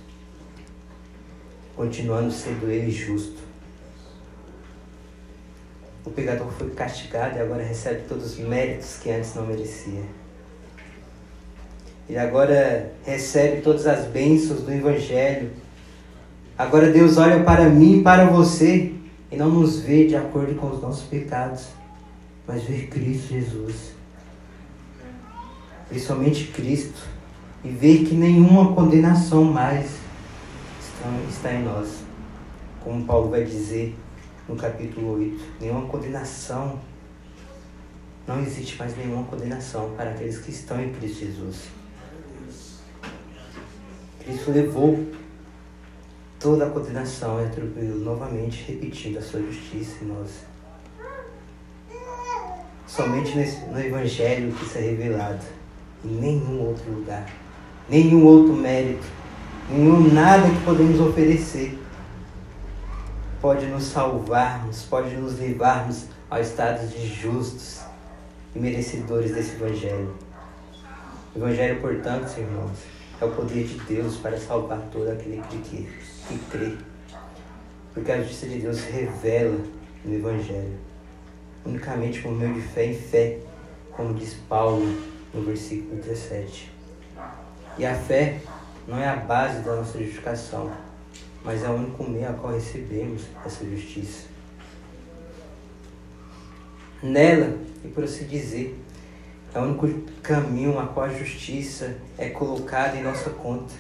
[1.74, 3.49] continuando sendo ele justo.
[6.10, 10.02] O pecador foi castigado e agora recebe todos os méritos que antes não merecia.
[12.10, 15.52] Ele agora recebe todas as bênçãos do Evangelho.
[16.58, 18.94] Agora Deus olha para mim e para você
[19.32, 21.68] e não nos vê de acordo com os nossos pecados
[22.50, 23.94] mas ver Cristo Jesus.
[25.92, 27.00] Ver somente Cristo
[27.64, 29.92] e ver que nenhuma condenação mais
[31.30, 32.00] está em nós.
[32.84, 33.96] Como Paulo vai dizer
[34.50, 36.80] no capítulo 8, nenhuma condenação,
[38.28, 41.68] não existe mais nenhuma condenação para aqueles que estão em Cristo Jesus.
[44.20, 45.08] Cristo levou
[46.40, 50.30] toda a condenação e atribuiu novamente, repetindo a sua justiça em nós.
[52.88, 53.36] Somente
[53.72, 55.46] no Evangelho que isso é revelado.
[56.04, 57.30] Em nenhum outro lugar.
[57.88, 59.06] Nenhum outro mérito.
[59.70, 61.78] Nenhum nada que podemos oferecer
[63.42, 67.82] pode nos salvarmos, pode nos levarmos ao estado de justos
[68.56, 70.16] e merecedores desse Evangelho.
[71.36, 72.78] O Evangelho, portanto, irmãos,
[73.22, 75.88] é o poder de Deus para salvar todo aquele que,
[76.28, 76.76] que crê.
[77.94, 79.58] Porque a justiça de Deus revela
[80.06, 80.90] no Evangelho
[81.66, 83.38] unicamente por meio de fé em fé,
[83.92, 84.86] como diz Paulo
[85.34, 86.72] no versículo 17.
[87.78, 88.40] E a fé
[88.88, 90.72] não é a base da nossa justificação.
[91.44, 94.28] Mas é o único meio a qual recebemos essa justiça.
[97.02, 98.78] Nela, e por assim dizer,
[99.54, 99.88] é o único
[100.22, 103.74] caminho a qual a justiça é colocada em nossa conta.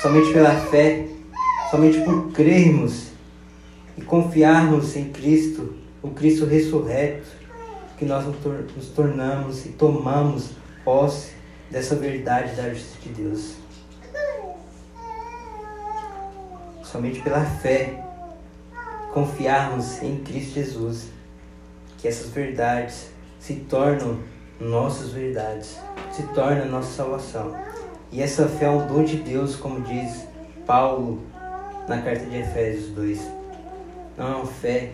[0.00, 1.06] Somente pela fé,
[1.70, 3.08] somente por crermos
[3.96, 7.26] e confiarmos em Cristo, o Cristo ressurreto,
[7.98, 10.50] que nós nos tornamos e tomamos
[10.84, 11.32] posse
[11.70, 13.55] dessa verdade da justiça de Deus.
[16.86, 18.00] Somente pela fé,
[19.12, 21.08] confiarmos em Cristo Jesus,
[21.98, 23.10] que essas verdades
[23.40, 24.20] se tornam
[24.60, 25.80] nossas verdades,
[26.12, 27.56] se torna nossa salvação.
[28.12, 30.28] E essa fé é um dom de Deus, como diz
[30.64, 31.20] Paulo
[31.88, 33.20] na carta de Efésios 2.
[34.16, 34.92] Não é uma fé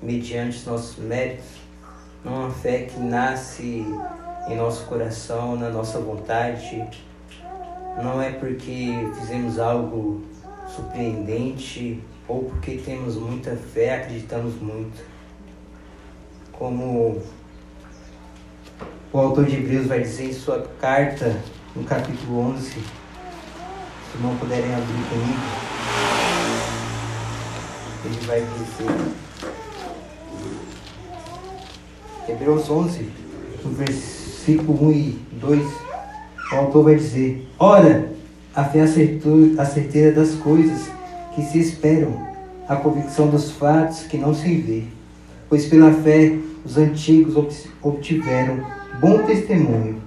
[0.00, 1.46] mediante nossos méritos,
[2.24, 3.84] não é uma fé que nasce
[4.46, 6.88] em nosso coração, na nossa vontade.
[8.00, 10.30] Não é porque fizemos algo
[10.74, 15.04] surpreendente ou porque temos muita fé, acreditamos muito.
[16.52, 17.22] Como
[19.12, 21.40] o autor de Hebreus vai dizer em sua carta,
[21.74, 25.40] no capítulo 11, se não puderem abrir comigo,
[28.04, 29.22] ele vai dizer.
[32.28, 33.10] Hebreus 11,
[33.64, 35.72] no versículo 1 e 2,
[36.52, 38.12] o autor vai dizer: Ora,
[38.54, 38.82] a fé é
[39.58, 40.90] a certeza das coisas
[41.34, 42.26] que se esperam,
[42.68, 44.84] a convicção dos fatos que não se vê.
[45.48, 48.64] Pois pela fé os antigos obtiveram
[49.00, 50.00] bom testemunho.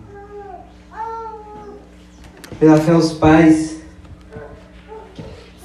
[2.59, 3.81] Pela fé os pais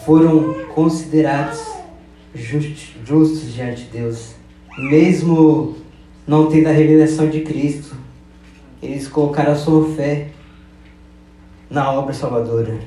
[0.04, 1.62] foram considerados
[2.34, 4.34] justos, justos diante de Deus,
[4.90, 5.76] mesmo
[6.26, 7.94] não tendo a revelação de Cristo.
[8.82, 10.28] Eles colocaram a sua fé
[11.70, 12.80] na obra salvadora.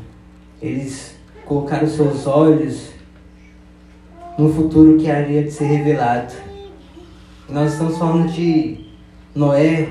[0.62, 1.16] Eles
[1.46, 2.92] colocaram seus olhos
[4.38, 6.34] no futuro que haveria de ser revelado.
[7.48, 8.86] Nós estamos falando de
[9.34, 9.90] Noé,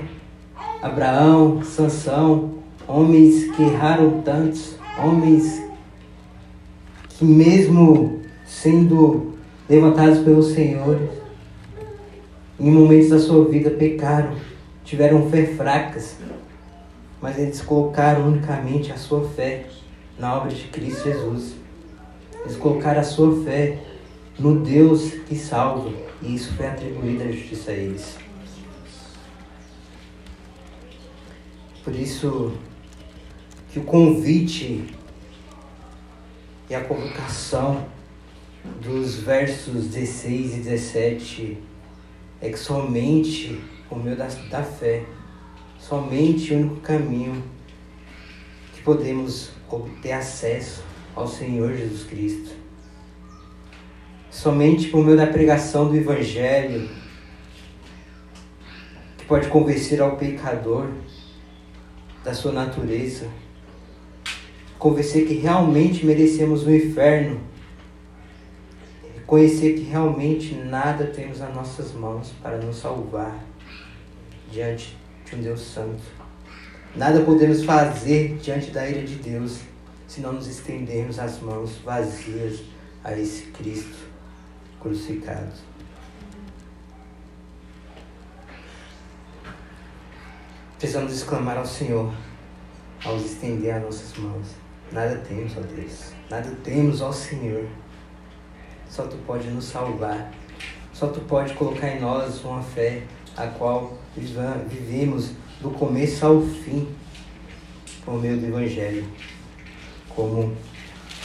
[0.82, 5.62] Abraão, Sansão, homens que erraram tantos, homens
[7.08, 9.32] que mesmo sendo
[9.68, 11.00] levantados pelo Senhor,
[12.58, 14.34] em momentos da sua vida pecaram,
[14.84, 16.16] tiveram fé fracas,
[17.22, 19.66] mas eles colocaram unicamente a sua fé
[20.18, 21.54] na obra de Cristo Jesus.
[22.40, 23.78] Eles colocaram a sua fé
[24.36, 28.18] no Deus que salva, e isso foi atribuído à justiça a eles.
[31.84, 32.52] Por isso
[33.72, 34.84] que o convite
[36.68, 37.86] e a convocação
[38.80, 41.58] dos versos 16 e 17
[42.40, 43.60] é que somente
[43.90, 45.04] o meu da, da fé
[45.88, 47.42] somente o único caminho
[48.72, 52.50] que podemos obter acesso ao Senhor Jesus Cristo.
[54.30, 56.88] Somente por meio da pregação do Evangelho,
[59.18, 60.88] que pode convencer ao pecador
[62.24, 63.26] da sua natureza,
[64.78, 67.40] convencer que realmente merecemos o inferno,
[69.16, 73.44] reconhecer que realmente nada temos nas nossas mãos para nos salvar
[74.50, 75.01] diante um
[75.40, 76.02] Deus Santo.
[76.94, 79.60] Nada podemos fazer diante da ira de Deus
[80.06, 82.60] se não nos estendermos as mãos vazias
[83.02, 83.96] a esse Cristo
[84.80, 85.52] crucificado.
[90.78, 92.12] Precisamos exclamar ao Senhor
[93.04, 94.48] ao estender as nossas mãos.
[94.90, 96.12] Nada temos, ó Deus.
[96.30, 97.66] Nada temos, ó Senhor.
[98.88, 100.30] Só Tu pode nos salvar.
[100.92, 103.02] Só Tu pode colocar em nós uma fé
[103.36, 105.30] a qual vivemos
[105.60, 106.88] do começo ao fim
[108.04, 109.06] por meio do Evangelho.
[110.08, 110.56] Como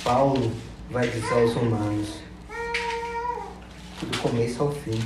[0.04, 0.52] Paulo
[0.90, 2.22] vai dizer aos romanos,
[4.02, 5.00] do começo ao fim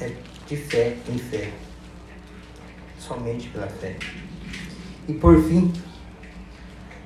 [0.00, 0.12] é
[0.46, 1.50] de fé em fé,
[2.98, 3.96] somente pela fé.
[5.08, 5.72] E por fim,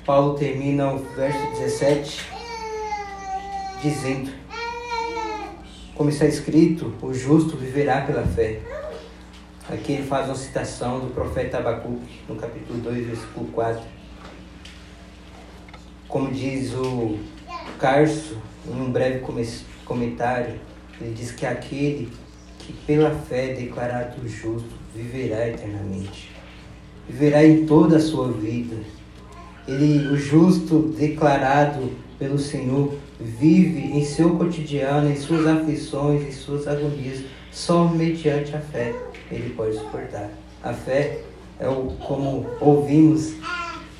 [0.04, 2.26] Paulo termina o verso 17
[3.80, 4.32] dizendo:
[5.94, 8.60] Como está escrito, o justo viverá pela fé.
[9.72, 13.82] Aqui ele faz uma citação do profeta Abacuque, no capítulo 2, versículo 4.
[16.06, 17.18] Como diz o
[17.78, 18.36] Carso,
[18.68, 19.24] em um breve
[19.86, 20.60] comentário,
[21.00, 22.12] ele diz que aquele
[22.58, 26.30] que pela fé é declarado justo viverá eternamente.
[27.08, 28.76] Viverá em toda a sua vida.
[29.66, 36.68] Ele, o justo declarado pelo Senhor, vive em seu cotidiano, em suas aflições, em suas
[36.68, 38.92] agonias, só mediante a fé
[39.30, 40.30] ele pode suportar.
[40.62, 41.20] A fé
[41.58, 43.34] é o, como ouvimos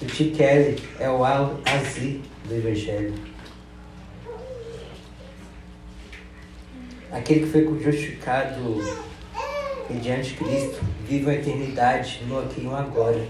[0.00, 0.30] do T.
[0.36, 3.14] Kelly, é o al-azir do Evangelho.
[7.10, 8.82] Aquele que foi justificado
[9.88, 13.22] mediante Cristo vive a eternidade no aqui e no agora.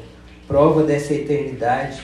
[0.47, 2.03] Prova dessa eternidade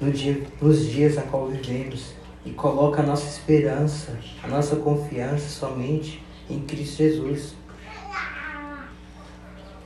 [0.00, 2.12] no dia, nos dias a qual vivemos
[2.44, 7.54] e coloca a nossa esperança, a nossa confiança somente em Cristo Jesus.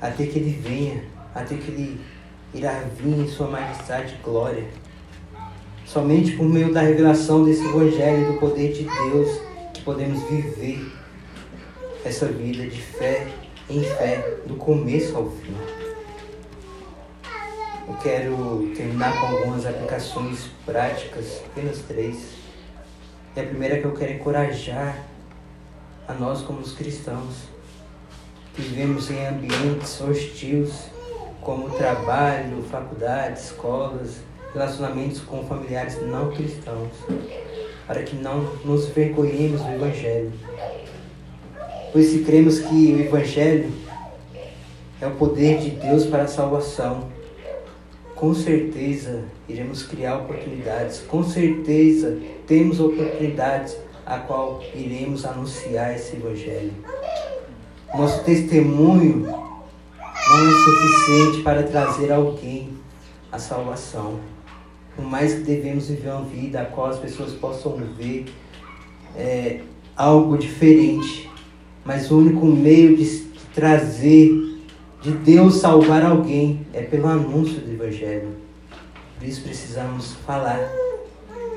[0.00, 2.00] Até que Ele venha, até que Ele
[2.54, 4.64] irá vir em Sua majestade e glória.
[5.84, 9.40] Somente por meio da revelação desse Evangelho e do poder de Deus
[9.74, 10.92] que podemos viver
[12.04, 13.26] essa vida de fé
[13.70, 15.54] em fé, do começo ao fim.
[17.86, 22.34] Eu quero terminar com algumas aplicações práticas, apenas três.
[23.36, 25.04] E a primeira é que eu quero encorajar
[26.06, 27.48] a nós como os cristãos,
[28.58, 30.90] vivemos em ambientes hostis,
[31.40, 34.16] como trabalho, faculdade, escolas,
[34.52, 36.92] relacionamentos com familiares não cristãos,
[37.86, 40.32] para que não nos vergonhemos do Evangelho.
[41.92, 43.72] Pois se cremos que o Evangelho
[45.00, 47.08] é o poder de Deus para a salvação,
[48.16, 56.72] com certeza iremos criar oportunidades, com certeza temos oportunidades a qual iremos anunciar esse Evangelho.
[57.94, 62.68] Nosso testemunho não é suficiente para trazer alguém
[63.32, 64.20] à salvação.
[64.94, 68.26] Por mais que devemos viver uma vida a qual as pessoas possam ver
[69.16, 69.60] é,
[69.96, 71.30] algo diferente,
[71.84, 73.06] mas o único meio de
[73.54, 74.30] trazer,
[75.00, 78.36] de Deus salvar alguém, é pelo anúncio do Evangelho.
[79.18, 80.60] Por isso precisamos falar,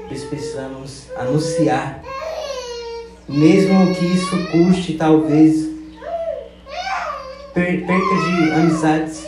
[0.07, 2.01] por isso precisamos anunciar,
[3.27, 5.70] mesmo que isso custe talvez
[7.53, 9.27] perca de amizades,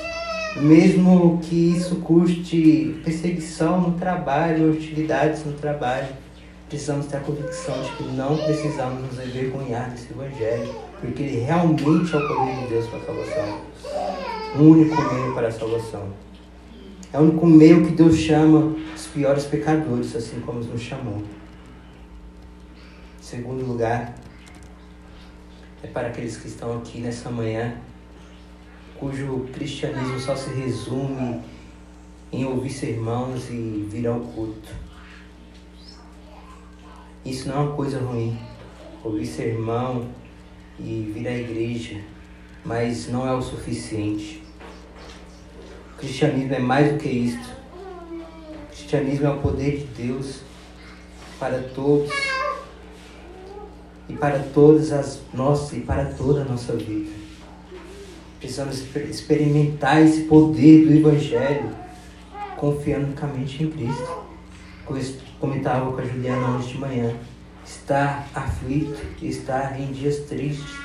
[0.55, 6.07] mesmo que isso custe perseguição no trabalho, hostilidades no trabalho,
[6.69, 11.84] precisamos ter a convicção de que não precisamos nos envergonhar desse Evangelho, porque ele realmente
[12.15, 13.61] é o poder de Deus para a salvação.
[14.55, 16.07] O único meio para a salvação.
[17.11, 21.24] É o único meio que Deus chama os piores pecadores, assim como nos chamou.
[23.19, 24.15] Segundo lugar,
[25.84, 27.76] é para aqueles que estão aqui nessa manhã
[29.04, 31.41] cujo cristianismo só se resume
[32.32, 34.70] em ouvir sermãos e vir ao culto.
[37.26, 38.39] Isso não é uma coisa ruim,
[39.04, 40.08] ouvir sermão
[40.80, 41.99] e vir à igreja,
[42.64, 44.41] mas não é o suficiente.
[45.95, 47.58] O cristianismo é mais do que isto.
[48.10, 50.39] O cristianismo é o poder de Deus
[51.38, 52.10] para todos
[54.08, 57.22] e para todas as nossas e para toda a nossa vida.
[58.44, 61.70] Precisamos experimentar esse poder do Evangelho,
[62.58, 64.18] confiando unicamente em Cristo.
[64.84, 65.06] Como eu
[65.39, 67.16] comentava com a Juliana hoje de manhã,
[67.66, 70.76] estar aflito, estar em dias tristes,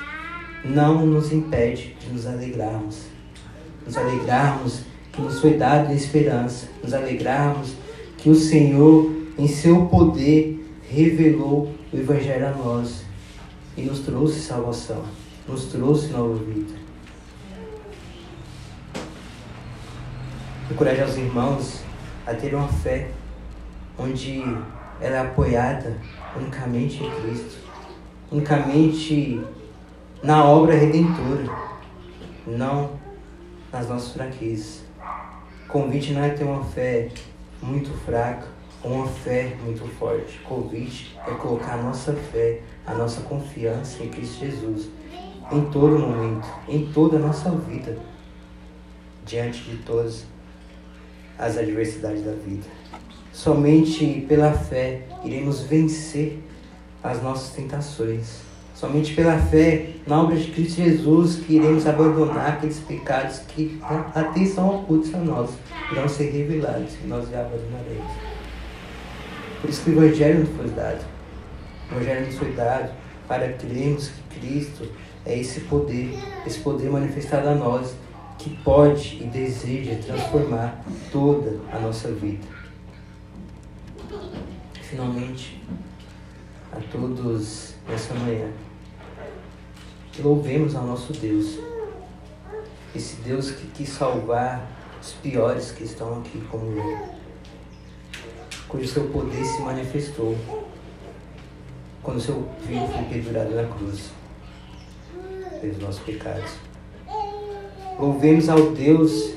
[0.63, 3.01] não nos impede de nos alegrarmos.
[3.85, 7.73] Nos alegrarmos que nos foi dado esperança, nos alegrarmos
[8.19, 13.03] que o Senhor, em seu poder, revelou o Evangelho a nós
[13.75, 15.03] e nos trouxe salvação,
[15.45, 16.78] nos trouxe nova vida.
[20.69, 21.81] Encorajar os irmãos
[22.25, 23.09] a ter uma fé
[23.97, 24.41] onde
[25.01, 25.97] ela é apoiada
[26.35, 27.57] unicamente em Cristo,
[28.31, 29.41] unicamente
[30.21, 31.49] na obra redentora,
[32.45, 32.91] não
[33.71, 34.83] nas nossas fraquezas.
[35.65, 37.09] O convite não é ter uma fé
[37.61, 38.47] muito fraca
[38.83, 40.39] ou uma fé muito forte.
[40.43, 44.89] O convite é colocar a nossa fé, a nossa confiança em Cristo Jesus
[45.51, 47.97] em todo momento, em toda a nossa vida,
[49.25, 50.25] diante de todas
[51.39, 52.65] as adversidades da vida.
[53.31, 56.39] Somente pela fé iremos vencer
[57.01, 58.41] as nossas tentações.
[58.75, 63.79] Somente pela fé na obra de Cristo Jesus que iremos abandonar aqueles pecados que
[64.13, 65.51] até são ocultos a nós,
[65.91, 68.11] irão ser revelados e nós já abandonaremos.
[69.59, 71.05] Por isso que o Evangelho nos foi dado.
[71.91, 72.91] O Evangelho nos foi dado
[73.27, 74.87] para crermos que Cristo
[75.25, 76.17] é esse poder,
[76.47, 77.93] esse poder manifestado a nós
[78.39, 80.81] que pode e deseja transformar
[81.11, 82.47] toda a nossa vida.
[84.81, 85.61] Finalmente,
[86.71, 88.49] a todos nessa manhã,
[90.19, 91.59] louvemos ao nosso Deus,
[92.95, 94.65] esse Deus que quis salvar
[95.01, 97.09] os piores que estão aqui como eu,
[98.69, 100.37] cujo seu poder se manifestou
[102.01, 104.11] quando seu filho foi pendurado na cruz
[105.59, 106.68] pelos nossos pecados.
[107.99, 109.33] Louvemos ao Deus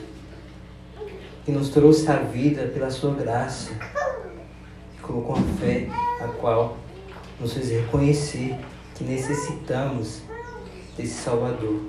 [1.44, 3.72] que nos trouxe a vida pela sua graça.
[5.02, 5.88] colocou uma fé
[6.20, 6.78] a qual
[7.40, 8.56] nos fez reconhecer
[8.94, 10.22] que necessitamos
[10.96, 11.80] desse Salvador.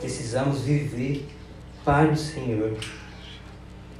[0.00, 1.28] Precisamos viver
[1.84, 2.78] para o Senhor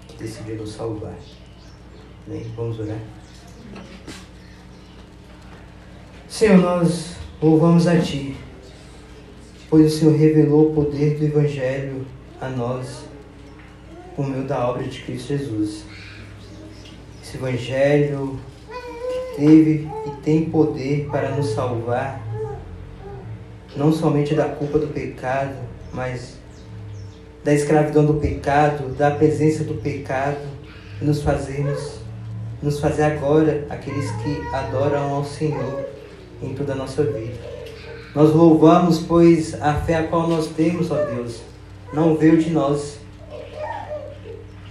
[0.08, 1.18] que decidiu nos salvar.
[2.26, 2.50] Amém?
[2.56, 2.98] Vamos orar?
[6.26, 8.36] Senhor, nós louvamos a Ti,
[9.68, 12.06] pois o Senhor revelou o poder do Evangelho
[12.40, 13.04] a nós
[14.14, 15.84] por meio da obra de Cristo Jesus.
[17.22, 18.38] Esse Evangelho
[18.68, 22.20] que teve e tem poder para nos salvar,
[23.76, 25.56] não somente da culpa do pecado,
[25.92, 26.38] mas
[27.44, 30.38] da escravidão do pecado, da presença do pecado,
[31.00, 32.00] e nos fazermos,
[32.62, 35.84] nos fazer agora aqueles que adoram ao Senhor
[36.42, 37.55] em toda a nossa vida.
[38.16, 41.42] Nós louvamos, pois a fé a qual nós temos, ó Deus,
[41.92, 42.98] não veio de nós,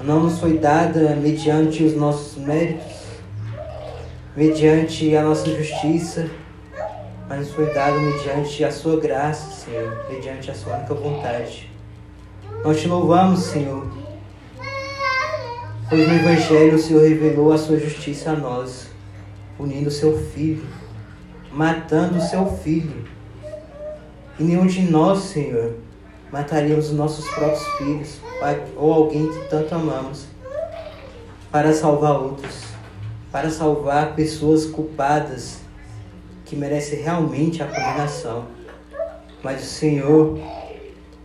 [0.03, 3.03] não nos foi dada mediante os nossos méritos,
[4.35, 6.27] mediante a nossa justiça,
[7.29, 11.69] mas nos foi dada mediante a sua graça, Senhor, mediante a sua única vontade.
[12.63, 13.85] Nós te louvamos, Senhor,
[15.87, 18.87] pois no Evangelho o Senhor revelou a sua justiça a nós,
[19.59, 20.65] unindo o seu Filho,
[21.51, 23.13] matando o seu Filho.
[24.37, 25.75] E nenhum de nós, Senhor,
[26.31, 28.19] mataríamos os nossos próprios filhos
[28.75, 30.25] ou alguém que tanto amamos
[31.49, 32.65] para salvar outros,
[33.31, 35.59] para salvar pessoas culpadas
[36.43, 38.45] que merecem realmente a condenação.
[39.41, 40.37] Mas o Senhor,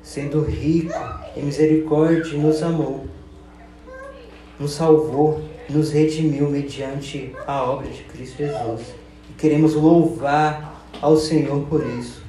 [0.03, 0.95] sendo rico
[1.37, 3.07] em misericórdia, nos amou,
[4.59, 8.95] nos salvou, nos redimiu mediante a obra de Cristo Jesus.
[9.29, 12.20] E queremos louvar ao Senhor por isso.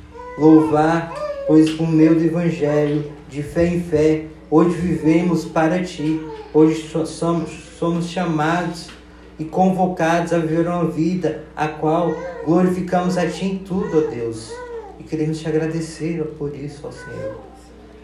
[0.41, 1.13] Louvar,
[1.45, 6.19] pois por meio do Evangelho, de fé em fé, hoje vivemos para Ti.
[6.51, 8.89] Hoje somos, somos chamados
[9.37, 14.51] e convocados a viver uma vida a qual glorificamos a Ti em tudo, ó Deus.
[14.99, 17.39] E queremos te agradecer por isso, ó Senhor.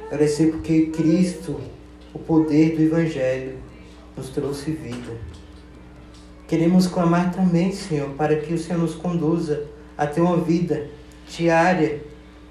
[0.05, 1.59] Agradecer porque Cristo,
[2.13, 3.53] o poder do Evangelho,
[4.15, 5.11] nos trouxe vida.
[6.47, 9.63] Queremos clamar também, Senhor, para que o Senhor nos conduza
[9.97, 10.85] a ter uma vida
[11.27, 11.99] diária,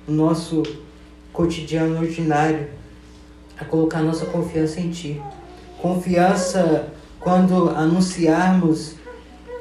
[0.06, 0.62] no nosso
[1.32, 2.68] cotidiano ordinário,
[3.58, 5.22] a colocar nossa confiança em Ti.
[5.80, 8.94] Confiança quando anunciarmos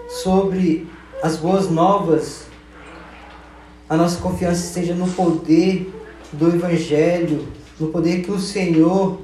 [0.08, 0.88] sobre
[1.22, 2.46] as boas novas,
[3.90, 5.94] a nossa confiança esteja no poder
[6.32, 7.48] do Evangelho,
[7.80, 9.22] no poder que o Senhor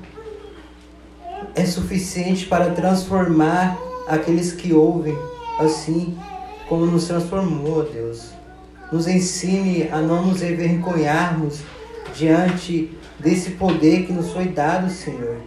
[1.55, 5.17] é suficiente para transformar aqueles que ouvem,
[5.59, 6.17] assim
[6.67, 8.40] como nos transformou, Deus.
[8.91, 11.61] Nos ensine a não nos envergonharmos
[12.13, 15.37] diante desse poder que nos foi dado, Senhor,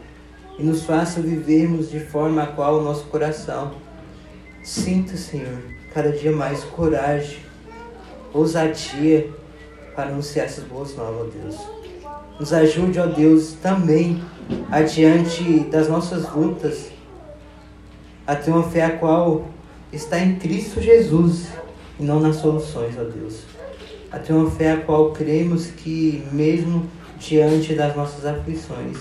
[0.59, 3.73] e nos faça vivermos de forma a qual o nosso coração
[4.63, 7.39] sinta, Senhor, cada dia mais coragem,
[8.33, 9.29] ousadia
[9.95, 11.57] para anunciar essas boas novas, ó Deus.
[12.41, 14.23] Nos ajude, ó Deus, também
[14.71, 16.91] adiante das nossas lutas,
[18.27, 19.45] a ter uma fé a qual
[19.93, 21.47] está em Cristo Jesus
[21.99, 23.43] e não nas soluções, ó Deus.
[24.11, 26.89] A uma fé a qual cremos que, mesmo
[27.19, 28.97] diante das nossas aflições,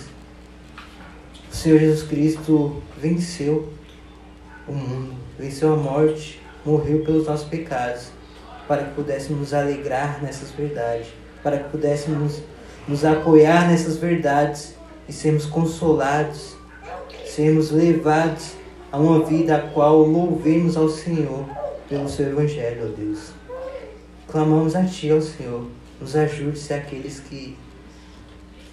[1.51, 3.71] o Senhor Jesus Cristo venceu
[4.67, 8.07] o mundo, venceu a morte, morreu pelos nossos pecados,
[8.67, 11.07] para que pudéssemos nos alegrar nessas verdades,
[11.43, 12.41] para que pudéssemos
[12.87, 14.75] nos apoiar nessas verdades
[15.07, 16.55] e sermos consolados,
[17.25, 18.53] sermos levados
[18.91, 21.62] a uma vida a qual louvemos ao Senhor
[21.93, 23.33] pelo seu Evangelho, ó Deus.
[24.27, 25.67] Clamamos a Ti, ó Senhor,
[26.01, 27.55] nos ajude se aqueles que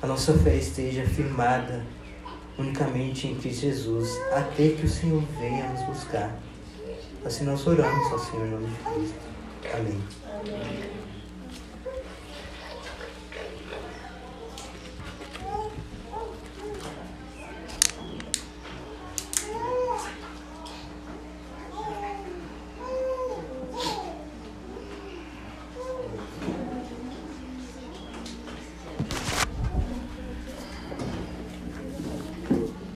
[0.00, 1.84] a nossa fé esteja firmada
[2.56, 6.34] unicamente em Cristo Jesus, até que o Senhor venha nos buscar.
[7.22, 9.18] Assim nós oramos ao Senhor em nome de Cristo.
[9.74, 10.00] Amém.
[10.34, 10.99] Amém.